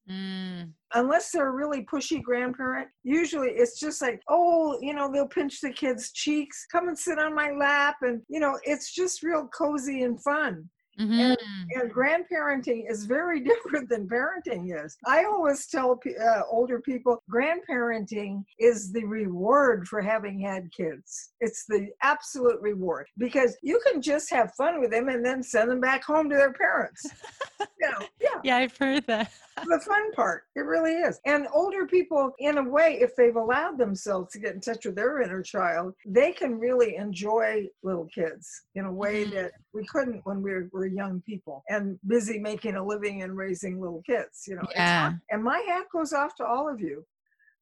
[0.10, 5.28] Mm, unless they're a really pushy grandparent, usually it's just like, oh, you know, they'll
[5.28, 7.98] pinch the kid's cheeks, come and sit on my lap.
[8.02, 10.70] And, you know, it's just real cozy and fun.
[11.00, 11.20] Mm-hmm.
[11.20, 11.38] And,
[11.76, 14.98] and grandparenting is very different than parenting is.
[15.06, 21.32] I always tell uh, older people grandparenting is the reward for having had kids.
[21.40, 25.72] It's the absolute reward because you can just have fun with them and then send
[25.72, 27.06] them back home to their parents.
[27.60, 28.40] you know, yeah.
[28.44, 29.32] Yeah, I've heard that.
[29.68, 30.44] the fun part.
[30.56, 31.20] It really is.
[31.26, 34.96] And older people, in a way, if they've allowed themselves to get in touch with
[34.96, 39.32] their inner child, they can really enjoy little kids in a way Mhm.
[39.32, 43.36] that we couldn't when we were, were young people and busy making a living and
[43.38, 44.44] raising little kids.
[44.48, 45.14] You know, Yeah.
[45.30, 47.06] and my hat goes off to all of you.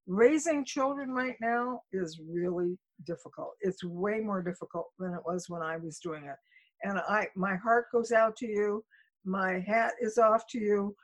[0.08, 3.52] Raising children right now is really difficult.
[3.62, 6.38] It's way more difficult than it was when I was doing it.
[6.84, 8.86] And I, my heart goes out to you.
[9.26, 10.96] My hat is off to you.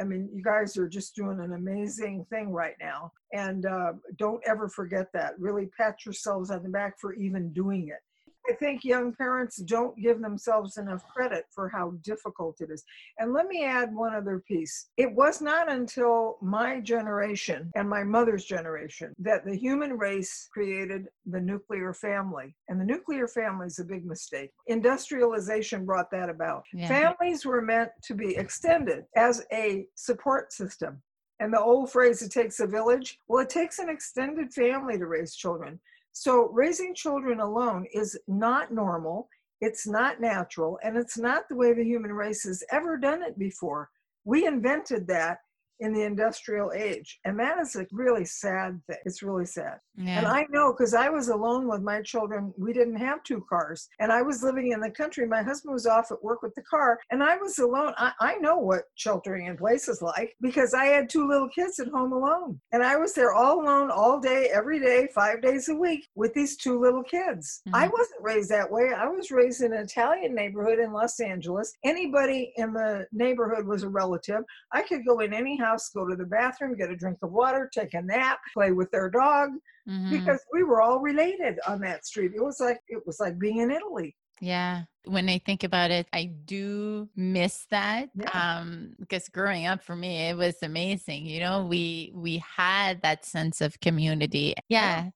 [0.00, 3.12] I mean, you guys are just doing an amazing thing right now.
[3.32, 5.38] And uh, don't ever forget that.
[5.38, 8.00] Really pat yourselves on the back for even doing it.
[8.48, 12.84] I think young parents don't give themselves enough credit for how difficult it is.
[13.18, 14.88] And let me add one other piece.
[14.96, 21.08] It was not until my generation and my mother's generation that the human race created
[21.26, 22.54] the nuclear family.
[22.68, 24.50] And the nuclear family is a big mistake.
[24.66, 26.64] Industrialization brought that about.
[26.72, 26.88] Yeah.
[26.88, 31.02] Families were meant to be extended as a support system.
[31.38, 35.06] And the old phrase, it takes a village, well, it takes an extended family to
[35.06, 35.78] raise children.
[36.18, 39.28] So raising children alone is not normal,
[39.60, 43.38] it's not natural, and it's not the way the human race has ever done it
[43.38, 43.90] before.
[44.24, 45.40] We invented that
[45.80, 48.96] in the industrial age, and that is a really sad thing.
[49.04, 49.78] It's really sad.
[49.96, 50.18] Yeah.
[50.18, 52.52] And I know because I was alone with my children.
[52.58, 53.88] We didn't have two cars.
[54.00, 55.26] And I was living in the country.
[55.26, 56.98] My husband was off at work with the car.
[57.10, 57.94] And I was alone.
[57.96, 61.78] I, I know what sheltering in place is like because I had two little kids
[61.80, 62.60] at home alone.
[62.72, 66.32] And I was there all alone all day, every day, five days a week with
[66.34, 67.62] these two little kids.
[67.72, 67.92] I Mhm.
[67.92, 68.92] wasn't raised that way.
[68.92, 71.72] I was raised in an Italian neighborhood in Los Angeles.
[71.84, 74.42] Anybody in the neighborhood was a relative.
[74.72, 77.70] I could go in any house, go to the bathroom, get a drink of water,
[77.72, 79.50] take a nap, play with their dog
[79.88, 80.10] Mhm.
[80.10, 82.32] because we were all related on that street.
[82.34, 84.16] It was like it was like being in Italy.
[84.40, 84.84] Yeah.
[85.06, 88.10] When I think about it, I do miss that.
[88.14, 88.30] Yeah.
[88.30, 91.24] Um, because growing up for me, it was amazing.
[91.26, 94.54] You know, we we had that sense of community.
[94.68, 95.10] Yeah.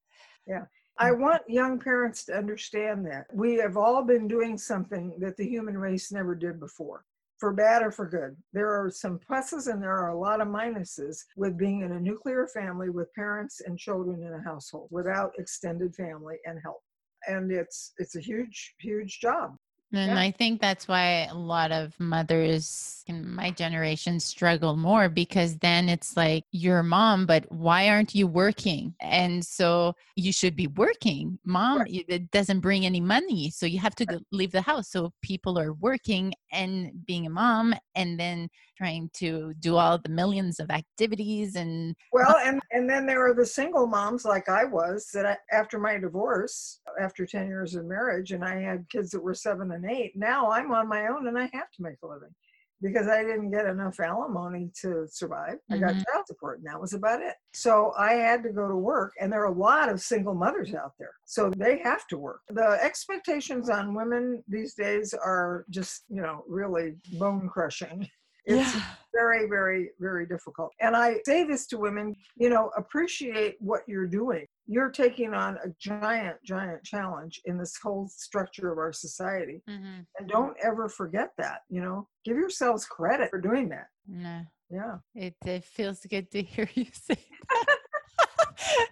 [0.46, 0.64] Yeah.
[0.98, 5.46] I want young parents to understand that we have all been doing something that the
[5.48, 7.05] human race never did before.
[7.41, 8.36] For bad or for good.
[8.53, 12.01] There are some pluses and there are a lot of minuses with being in a
[12.01, 16.82] nuclear family with parents and children in a household without extended family and help.
[17.26, 19.57] And it's it's a huge, huge job.
[19.93, 20.20] And Yeah.
[20.20, 25.88] I think that's why a lot of mothers in my generation struggle more because then
[25.88, 28.95] it's like you're a mom, but why aren't you working?
[29.01, 31.38] And so you should be working.
[31.45, 33.51] Mom, it doesn't bring any money.
[33.51, 34.91] So you have to leave the house.
[34.91, 38.49] So people are working and being a mom and then
[38.81, 43.35] trying to do all the millions of activities and Well, and and then there are
[43.35, 47.85] the single moms like I was that I, after my divorce, after 10 years of
[47.87, 51.28] marriage and I had kids that were 7 and 8, now I'm on my own
[51.28, 52.35] and I have to make a living
[52.83, 55.59] because I didn't get enough alimony to survive.
[55.70, 56.05] I got Mhm.
[56.09, 57.37] child support and that was about it.
[57.53, 60.74] So I had to go to work and there are a lot of single mothers
[60.74, 61.12] out there.
[61.26, 62.41] So they have to work.
[62.49, 68.09] The expectations on women these days are just, you know, really bone crushing.
[68.47, 68.72] It's
[69.14, 70.70] very, very, very difficult.
[70.80, 74.47] And I say this to women, you know, appreciate what you're doing.
[74.66, 79.62] You're taking on a giant, giant challenge in this whole structure of our society.
[79.68, 80.07] Mhm.
[80.18, 83.86] And don't ever forget that, you know, give yourselves credit for doing that.
[84.07, 84.99] no, Yeah.
[85.14, 87.18] it, it feels good to hear you say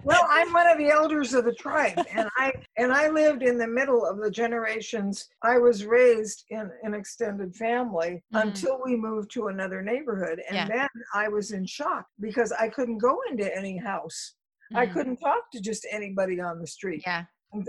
[0.03, 3.59] Well, I'm one of the elders of the tribe and I and I lived in
[3.59, 5.29] the middle of the generations.
[5.43, 8.43] I was raised in an extended family Mhm.
[8.43, 10.41] until we moved to another neighborhood.
[10.49, 10.69] And Yeah.
[10.69, 14.35] then I was in shock because I couldn't go into any house.
[14.75, 14.93] I Mhm.
[14.93, 17.25] couldn't talk to just anybody on the street Yeah.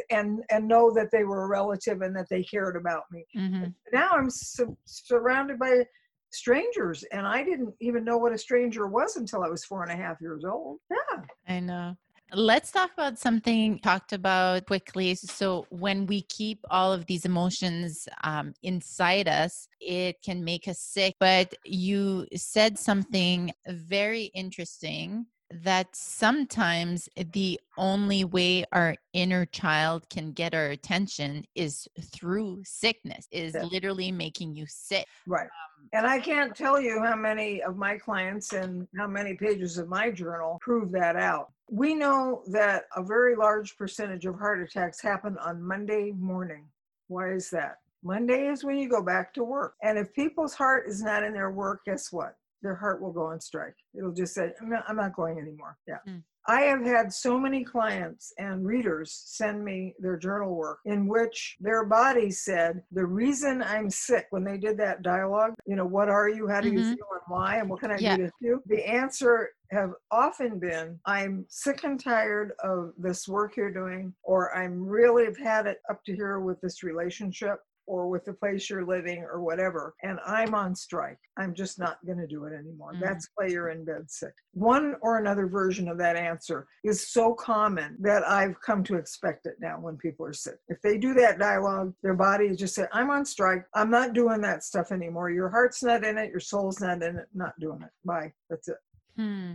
[0.10, 3.26] and, and know that they were a relative and that they cared about me.
[3.34, 5.86] hmm Now I'm su- surrounded by
[6.32, 9.92] strangers and I didn't even know what a stranger was until I was four and
[9.92, 10.80] a half years old.
[10.90, 11.22] Yeah.
[11.48, 11.96] I know.
[12.32, 15.16] Let's talk about something talked about quickly.
[15.16, 20.80] So, when we keep all of these emotions um, inside us, it can make us
[20.80, 21.16] sick.
[21.20, 30.32] But you said something very interesting that sometimes the only way our inner child can
[30.32, 33.64] get our attention is through sickness, is Yeah.
[33.64, 35.08] literally making you sick.
[35.26, 35.46] Right.
[35.46, 39.78] Um, and I can't tell you how many of my clients and how many pages
[39.78, 41.52] of my journal prove that out.
[41.70, 46.68] We know that a very large percentage of heart attacks happen on Monday morning.
[47.08, 47.78] Why is that?
[48.04, 49.76] Monday is when you go back to work.
[49.82, 52.36] And if people's heart is not in their work, guess what?
[52.62, 53.76] Their heart will go on strike.
[53.98, 55.78] It'll just say, I'm not, I'm not going anymore.
[55.88, 55.98] Yeah.
[56.08, 56.24] Mm.
[56.48, 61.56] I have had so many clients and readers send me their journal work in which
[61.60, 66.10] their body said, The reason I'm sick, when they did that dialogue, you know, what
[66.10, 66.48] are you?
[66.48, 66.78] How do mm-hmm.
[66.78, 67.08] you feel?
[67.12, 67.58] And why?
[67.58, 68.18] And what can I yeah.
[68.18, 68.64] do to you?
[68.66, 74.56] The answer have often been I'm sick and tired of this work you're doing, or
[74.56, 78.70] I'm really have had it up to here with this relationship, or with the place
[78.70, 81.18] you're living or whatever, and I'm on strike.
[81.38, 82.94] I'm just not going to do it anymore.
[82.94, 83.02] Mm-hmm.
[83.02, 84.34] That's why you're in bed sick.
[84.54, 89.48] One or another version of that answer is so common that I've come to expect
[89.48, 90.60] it now when people are sick.
[90.68, 93.66] If they do that dialogue, their body just say, I'm on strike.
[93.74, 95.32] I'm not doing that stuff anymore.
[95.32, 96.30] Your heart's not in it.
[96.30, 97.26] Your soul's not in it.
[97.34, 97.90] Not doing it.
[98.06, 98.32] Bye.
[98.52, 98.78] That's it.
[99.16, 99.54] Hmm.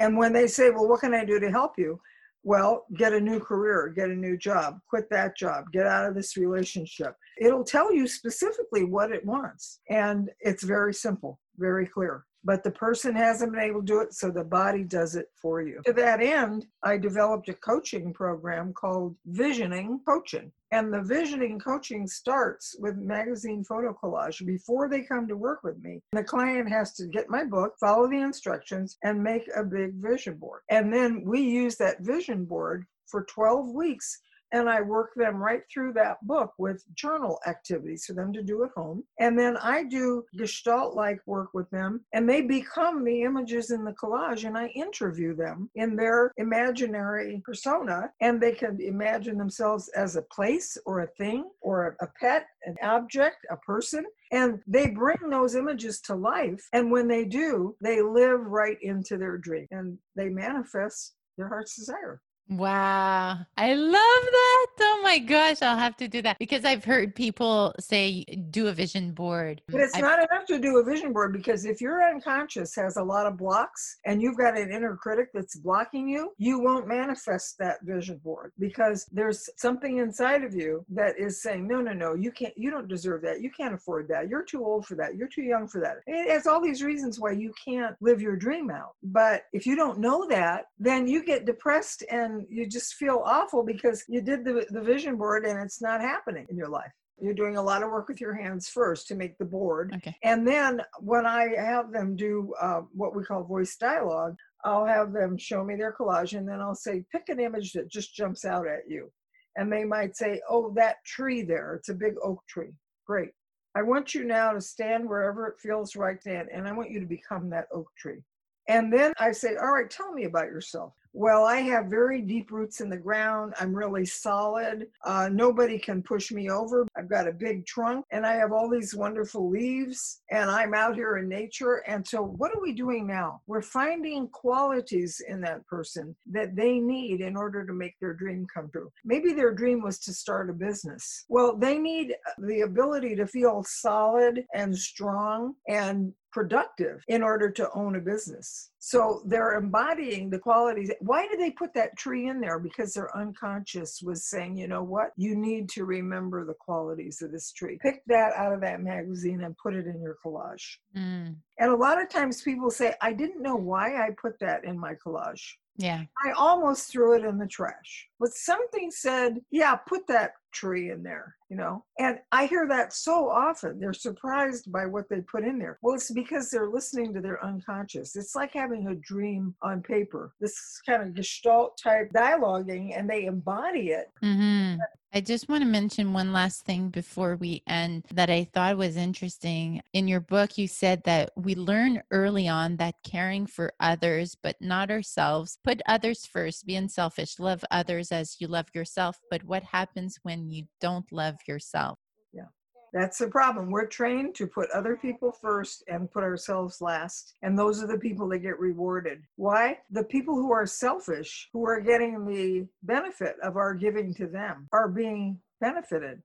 [0.00, 2.00] And when they say, Well, what can I do to help you?
[2.42, 6.14] Well, get a new career, get a new job, quit that job, get out of
[6.14, 7.14] this relationship.
[7.40, 9.80] It'll tell you specifically what it wants.
[9.90, 14.14] And it's very simple, very clear but the person hasn't been able to do it,
[14.14, 15.82] so the body does it for you.
[15.84, 20.52] To that end, I developed a coaching program called Visioning Coaching.
[20.70, 25.78] And the visioning coaching starts with magazine photo collage before they come to work with
[25.82, 26.00] me.
[26.12, 30.36] The client has to get my book, follow the instructions, and make a big vision
[30.36, 30.62] board.
[30.70, 34.20] And then we use that vision board for 12 weeks
[34.52, 38.64] and I work them right through that book with journal activities for them to do
[38.64, 39.04] at home.
[39.18, 43.84] And then I do gestalt like work with them, and they become the images in
[43.84, 49.88] the collage, and I interview them in their imaginary persona, and they can imagine themselves
[49.96, 54.04] as a place or a thing or a pet, an object, a person.
[54.32, 56.66] And they bring those images to life.
[56.72, 61.76] And when they do, they live right into their dream and they manifest their heart's
[61.76, 62.20] desire.
[62.48, 63.38] Wow.
[63.56, 64.66] I love that.
[64.80, 65.62] Oh my gosh.
[65.62, 69.62] I'll have to do that because I've heard people say do a vision board.
[69.68, 72.96] But it's I've, not enough to do a vision board because if your unconscious has
[72.96, 76.86] a lot of blocks and you've got an inner critic that's blocking you, you won't
[76.86, 81.92] manifest that vision board because there's something inside of you that is saying, no, no,
[81.92, 83.40] no, you can't, you don't deserve that.
[83.40, 84.28] You can't afford that.
[84.28, 85.16] You're too old for that.
[85.16, 85.96] You're too young for that.
[86.06, 88.94] It has all these reasons why you can't live your dream out.
[89.02, 93.64] But if you don't know that, then you get depressed and you just feel awful
[93.64, 96.92] because you did the, the vision board and it's not happening in your life.
[97.18, 99.92] You're doing a lot of work with your hands first to make the board.
[99.96, 100.14] Okay.
[100.22, 105.12] And then when I have them do uh, what we call voice dialogue, I'll have
[105.12, 108.44] them show me their collage and then I'll say, pick an image that just jumps
[108.44, 109.10] out at you.
[109.56, 112.72] And they might say, oh, that tree there, it's a big oak tree.
[113.06, 113.30] Great.
[113.76, 116.98] I want you now to stand wherever it feels right then, and I want you
[116.98, 118.22] to become that oak tree.
[118.68, 120.94] And then I say, all right, tell me about yourself.
[121.18, 123.54] Well, I have very deep roots in the ground.
[123.58, 124.88] I'm really solid.
[125.02, 126.86] Uh, nobody can push me over.
[126.96, 130.94] I've got a big trunk and I have all these wonderful leaves and I'm out
[130.94, 131.82] here in nature.
[131.86, 133.40] And so, what are we doing now?
[133.46, 138.46] We're finding qualities in that person that they need in order to make their dream
[138.52, 138.90] come true.
[139.04, 141.24] Maybe their dream was to start a business.
[141.28, 147.50] Well, they need uh, the ability to feel solid and strong and productive in order
[147.50, 148.70] to own a business.
[148.78, 150.92] So they're embodying the qualities.
[151.00, 152.58] Why did they put that tree in there?
[152.58, 155.12] Because their unconscious was saying, you know what?
[155.16, 157.78] You need to remember the qualities of this tree.
[157.80, 160.76] Pick that out of that magazine and put it in your collage.
[160.96, 161.36] Mm.
[161.58, 164.78] And a lot of times people say, I didn't know why I put that in
[164.78, 165.42] my collage.
[165.76, 166.04] Yeah.
[166.24, 168.08] I almost threw it in the trash.
[168.18, 171.84] But something said, yeah, put that tree in there, you know?
[171.98, 173.78] And I hear that so often.
[173.78, 175.78] They're surprised by what they put in there.
[175.82, 178.16] Well, it's because they're listening to their unconscious.
[178.16, 183.26] It's like having a dream on paper, this kind of gestalt type dialoguing, and they
[183.26, 184.10] embody it.
[184.24, 184.80] Mm-hmm.
[185.12, 188.96] I just want to mention one last thing before we end that I thought was
[188.96, 189.80] interesting.
[189.94, 194.56] In your book, you said that we learn early on that caring for others, but
[194.60, 199.18] not ourselves, put others first, be unselfish, love others as you love yourself.
[199.30, 201.98] But what happens when you don't love yourself?
[202.32, 202.44] Yeah.
[202.92, 203.70] That's the problem.
[203.70, 207.34] We're trained to put other people first and put ourselves last.
[207.42, 209.22] And those are the people that get rewarded.
[209.34, 209.78] Why?
[209.90, 214.68] The people who are selfish, who are getting the benefit of our giving to them,
[214.72, 216.22] are being benefited.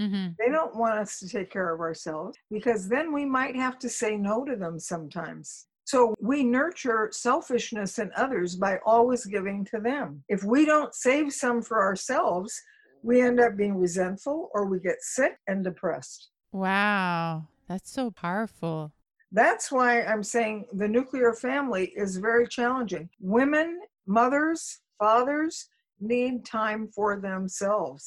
[0.00, 0.30] Mm-hmm.
[0.38, 3.88] They don't want us to take care of ourselves because then we might have to
[3.88, 5.66] say no to them sometimes.
[5.90, 10.22] So we nurture selfishness in others by always giving to them.
[10.28, 12.62] If we don't save some for ourselves,
[13.02, 16.28] we end up being resentful or we get sick and depressed.
[16.52, 18.92] Wow, that's so powerful.
[19.32, 23.08] That's why I'm saying the nuclear family is very challenging.
[23.18, 25.66] Women, mothers, fathers
[25.98, 28.06] need time for themselves.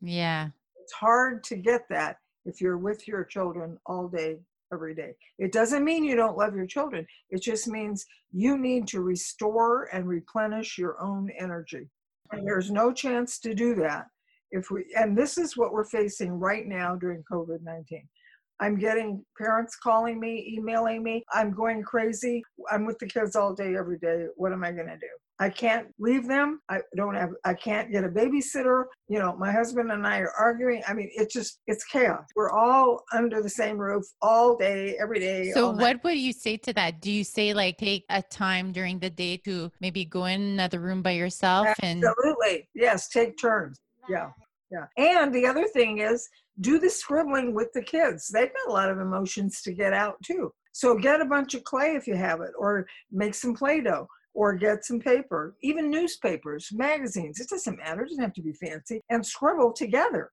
[0.00, 0.48] Yeah.
[0.80, 2.16] It's hard to get that.
[2.46, 4.38] if you're with your children all day,
[4.72, 5.12] every day.
[5.38, 7.06] It doesn't mean you don't love your children.
[7.30, 11.88] It just means you need to restore and replenish your own energy.
[12.32, 14.06] And there's no chance to do that
[14.50, 18.08] if we, and this is what we're facing right now during COVID 19.
[18.60, 21.24] I'm getting parents calling me, emailing me.
[21.32, 22.42] I'm going crazy.
[22.70, 24.26] I'm with the kids all day, every day.
[24.36, 25.08] What am I going to do?
[25.42, 26.60] I can't leave them.
[26.70, 28.84] I don't have, I can't get a babysitter.
[29.08, 30.84] You know, my husband and I are arguing.
[30.86, 32.22] I mean, it's just, it's chaos.
[32.36, 35.50] We're all under the same roof all day, every day.
[35.50, 37.00] So, what would you say to that?
[37.00, 40.78] Do you say, like, take a time during the day to maybe go in another
[40.78, 41.66] room by yourself?
[41.66, 41.90] Absolutely.
[41.90, 42.68] and Absolutely.
[42.76, 43.08] Yes.
[43.08, 43.80] Take turns.
[44.08, 44.30] Yeah.
[44.70, 44.86] Yeah.
[44.96, 46.28] And the other thing is,
[46.60, 48.28] do the scribbling with the kids.
[48.28, 50.52] They've got a lot of emotions to get out too.
[50.70, 54.06] So get a bunch of clay if you have it, or make some Play Doh
[54.34, 57.40] or get some paper, even newspapers, magazines.
[57.40, 58.02] It doesn't matter.
[58.02, 59.00] It doesn't have to be fancy.
[59.10, 60.30] And scribble together.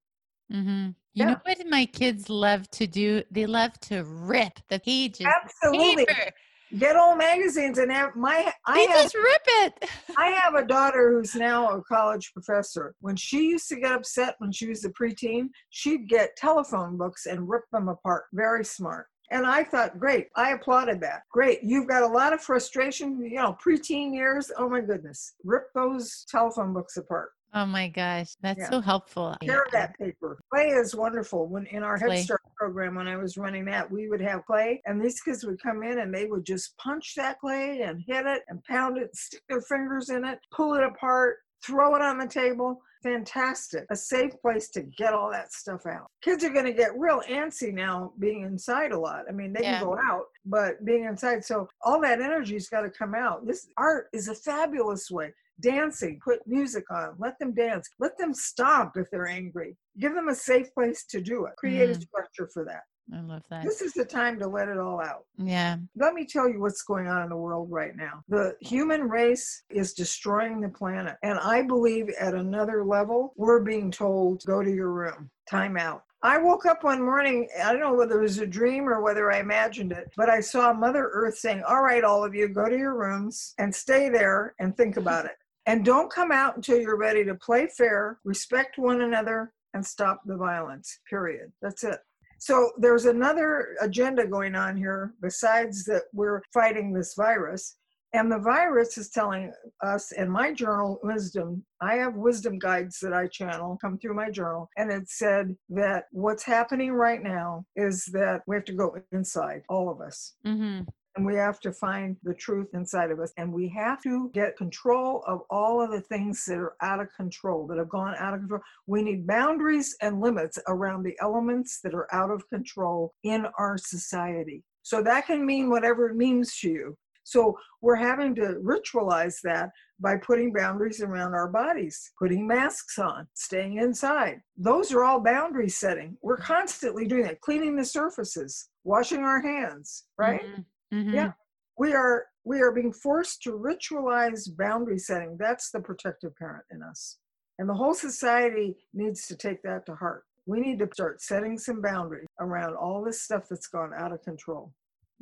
[0.51, 0.87] Mm-hmm.
[0.87, 1.25] You yeah.
[1.25, 3.23] know what my kids love to do?
[3.31, 5.25] They love to rip the pages.
[5.25, 6.05] Absolutely.
[6.05, 6.31] Paper.
[6.77, 8.53] Get old magazines and have my.
[8.67, 9.89] I they have, just rip it.
[10.17, 12.93] I have a daughter who's now a college professor.
[13.01, 17.25] When she used to get upset when she was a preteen, she'd get telephone books
[17.25, 18.25] and rip them apart.
[18.33, 19.07] Very smart.
[19.32, 21.23] And I thought, great, I applauded that.
[21.32, 24.51] Great, you've got a lot of frustration, you know, preteen years.
[24.57, 27.30] Oh my goodness, rip those telephone books apart.
[27.53, 28.69] Oh my gosh, that's yeah.
[28.69, 29.36] so helpful.
[29.43, 30.39] Share that paper.
[30.53, 31.47] Clay is wonderful.
[31.47, 31.97] When in our.
[31.97, 35.43] Head Start program, when I was running that, we would have clay, and these kids
[35.43, 38.97] would come in and they would just punch that clay and hit it and pound
[38.97, 43.85] it, stick their fingers in it, pull it apart, throw it on the table fantastic,
[43.89, 46.07] a safe place to get all that stuff out.
[46.21, 49.25] Kids are going to get real antsy now being inside a lot.
[49.27, 49.79] I mean, they yeah.
[49.79, 53.45] can go out, but being inside, so all that energy's got to come out.
[53.45, 55.33] This art is a fabulous way.
[55.61, 59.75] Dancing, put music on, let them dance, let them stomp if they're angry.
[59.99, 61.55] Give them a safe place to do it.
[61.57, 61.97] Create mm.
[61.97, 62.83] a structure for that.
[63.14, 63.64] I love that.
[63.64, 65.26] This is the time to let it all out.
[65.38, 65.78] Yeah.
[65.95, 68.24] Let me tell you what's going on in the world right now.
[68.30, 71.18] The human race is destroying the planet.
[71.24, 76.03] And I believe at another level, we're being told, go to your room, time out.
[76.22, 79.32] I woke up one morning, I don't know whether it was a dream or whether
[79.32, 82.68] I imagined it, but I saw Mother Earth saying, All right, all of you, go
[82.68, 85.38] to your rooms and stay there and think about it.
[85.66, 90.22] And don't come out until you're ready to play fair, respect one another, and stop
[90.26, 90.99] the violence.
[91.10, 91.51] Period.
[91.62, 91.99] That's it.
[92.39, 97.75] So there's another agenda going on here besides that we're fighting this virus.
[98.13, 103.13] And the virus is telling us in my journal, Wisdom, I have wisdom guides that
[103.13, 104.67] I channel come through my journal.
[104.77, 109.61] And it said that what's happening right now is that we have to go inside,
[109.69, 110.33] all of us.
[110.45, 114.30] Mm-hmm and we have to find the truth inside of us and we have to
[114.34, 118.16] get control of all of the things that are out of control that have gone
[118.20, 122.47] out of control we need boundaries and limits around the elements that are out of
[122.49, 126.97] control in our society so that can mean whatever it means to you
[127.30, 133.28] so we're having to ritualize that by putting boundaries around our bodies, putting masks on,
[133.36, 134.41] staying inside.
[134.57, 136.18] Those are all boundary setting.
[136.24, 140.41] We're constantly doing that, cleaning the surfaces, washing our hands, right?
[140.41, 140.62] Mm-hmm.
[140.93, 141.13] Mm-hmm.
[141.13, 141.31] Yeah,
[141.77, 145.37] we are we are being forced to ritualize boundary setting.
[145.37, 147.17] That's the protective parent in us,
[147.57, 150.23] and the whole society needs to take that to heart.
[150.45, 154.23] We need to start setting some boundaries around all this stuff that's gone out of
[154.23, 154.73] control.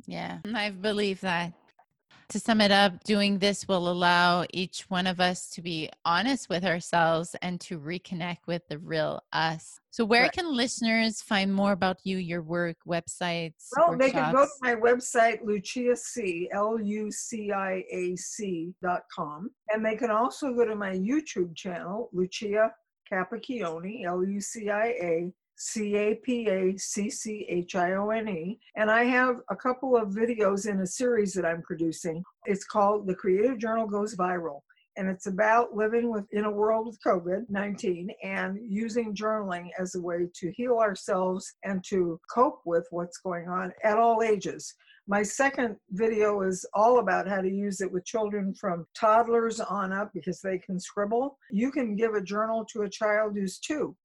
[0.06, 1.52] Yeah, I believe that
[2.28, 6.48] to sum it up, doing this will allow each one of us to be honest
[6.48, 9.80] with ourselves and to reconnect with the real us.
[9.90, 10.32] So, where right.
[10.32, 13.68] can listeners find more about you, your work, websites?
[13.76, 13.98] Well, workshops?
[13.98, 19.02] they can go to my website, Lucia C, L U C I A C dot
[19.14, 19.50] com.
[19.70, 22.72] And they can also go to my YouTube channel, Lucia
[23.10, 28.10] Capacchione, L U C I A C A P A C C H I O
[28.10, 28.60] N E.
[28.76, 32.22] And I have a couple of videos in a series that I'm producing.
[32.46, 34.60] It's called The Creative Journal Goes Viral.
[34.96, 39.96] And it's about living with, in a world with COVID 19 and using journaling as
[39.96, 44.74] a way to heal ourselves and to cope with what's going on at all ages.
[45.08, 49.92] My second video is all about how to use it with children from toddlers on
[49.92, 51.38] up because they can scribble.
[51.50, 53.96] You can give a journal to a child who's two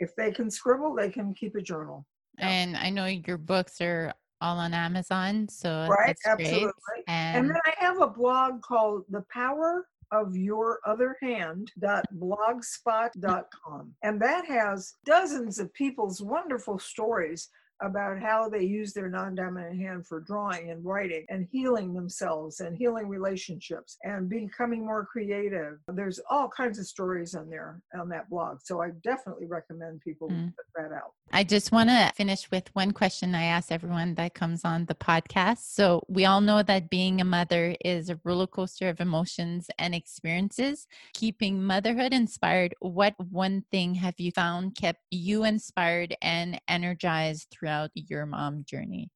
[0.00, 2.06] if they can scribble, they can keep a journal.
[2.38, 6.72] And I know your books are all on Amazon, so right, absolutely.
[7.06, 14.20] And, and then I have a blog called The Power of your other hand.blogspot.com and
[14.20, 17.48] that has dozens of people's wonderful stories
[17.84, 22.60] about how they use their non dominant hand for drawing and writing and healing themselves
[22.60, 25.78] and healing relationships and becoming more creative.
[25.88, 28.58] There's all kinds of stories on there on that blog.
[28.64, 30.52] So I definitely recommend people mm.
[30.56, 31.12] put that out.
[31.32, 34.94] I just want to finish with one question I ask everyone that comes on the
[34.94, 35.74] podcast.
[35.74, 39.94] So, we all know that being a mother is a roller coaster of emotions and
[39.94, 40.86] experiences.
[41.12, 47.73] Keeping motherhood inspired, what one thing have you found kept you inspired and energized throughout
[47.94, 49.10] your mom journey?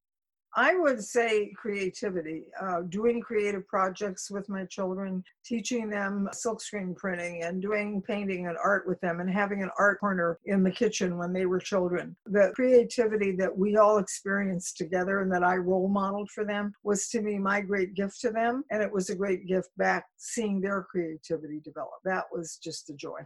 [0.57, 7.45] I would say creativity, uh, doing creative projects with my children, teaching them silkscreen printing
[7.45, 11.19] and doing painting and art with them and having an art corner in the kitchen
[11.19, 12.17] when they were children.
[12.27, 17.09] The creativity that we all experienced together and that I role modeled for them was
[17.11, 18.65] to me my great gift to them.
[18.71, 22.01] And it was a great gift back seeing their creativity develop.
[22.05, 23.21] That was just a joy.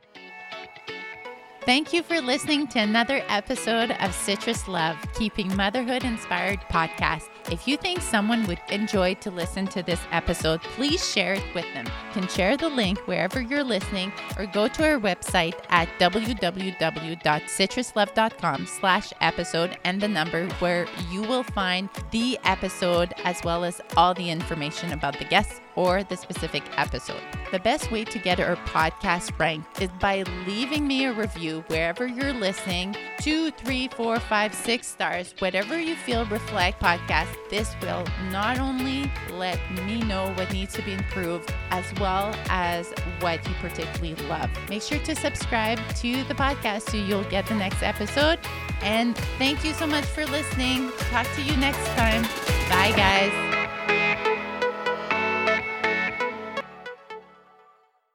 [1.65, 7.29] Thank you for listening to another episode of Citrus Love, Keeping Motherhood Inspired podcast.
[7.53, 11.73] If you think someone would enjoy to listen to this episode, please share it with
[11.73, 11.87] them.
[11.87, 18.67] You can share the link wherever you're listening or go to our website at www.citruslove.com
[18.67, 24.15] slash episode and the number where you will find the episode as well as all
[24.15, 27.21] the information about the guests or the specific episode.
[27.51, 32.07] The best way to get our podcast ranked is by leaving me a review wherever
[32.07, 37.29] you're listening two, three, four, five, six stars, whatever you feel reflect podcast.
[37.51, 42.93] This will not only let me know what needs to be improved as well as
[43.21, 44.51] what you particularly love.
[44.69, 48.39] Make sure to subscribe to the podcast so you'll get the next episode.
[48.83, 50.91] And thank you so much for listening.
[51.11, 52.23] Talk to you next time.
[52.69, 54.29] Bye, guys.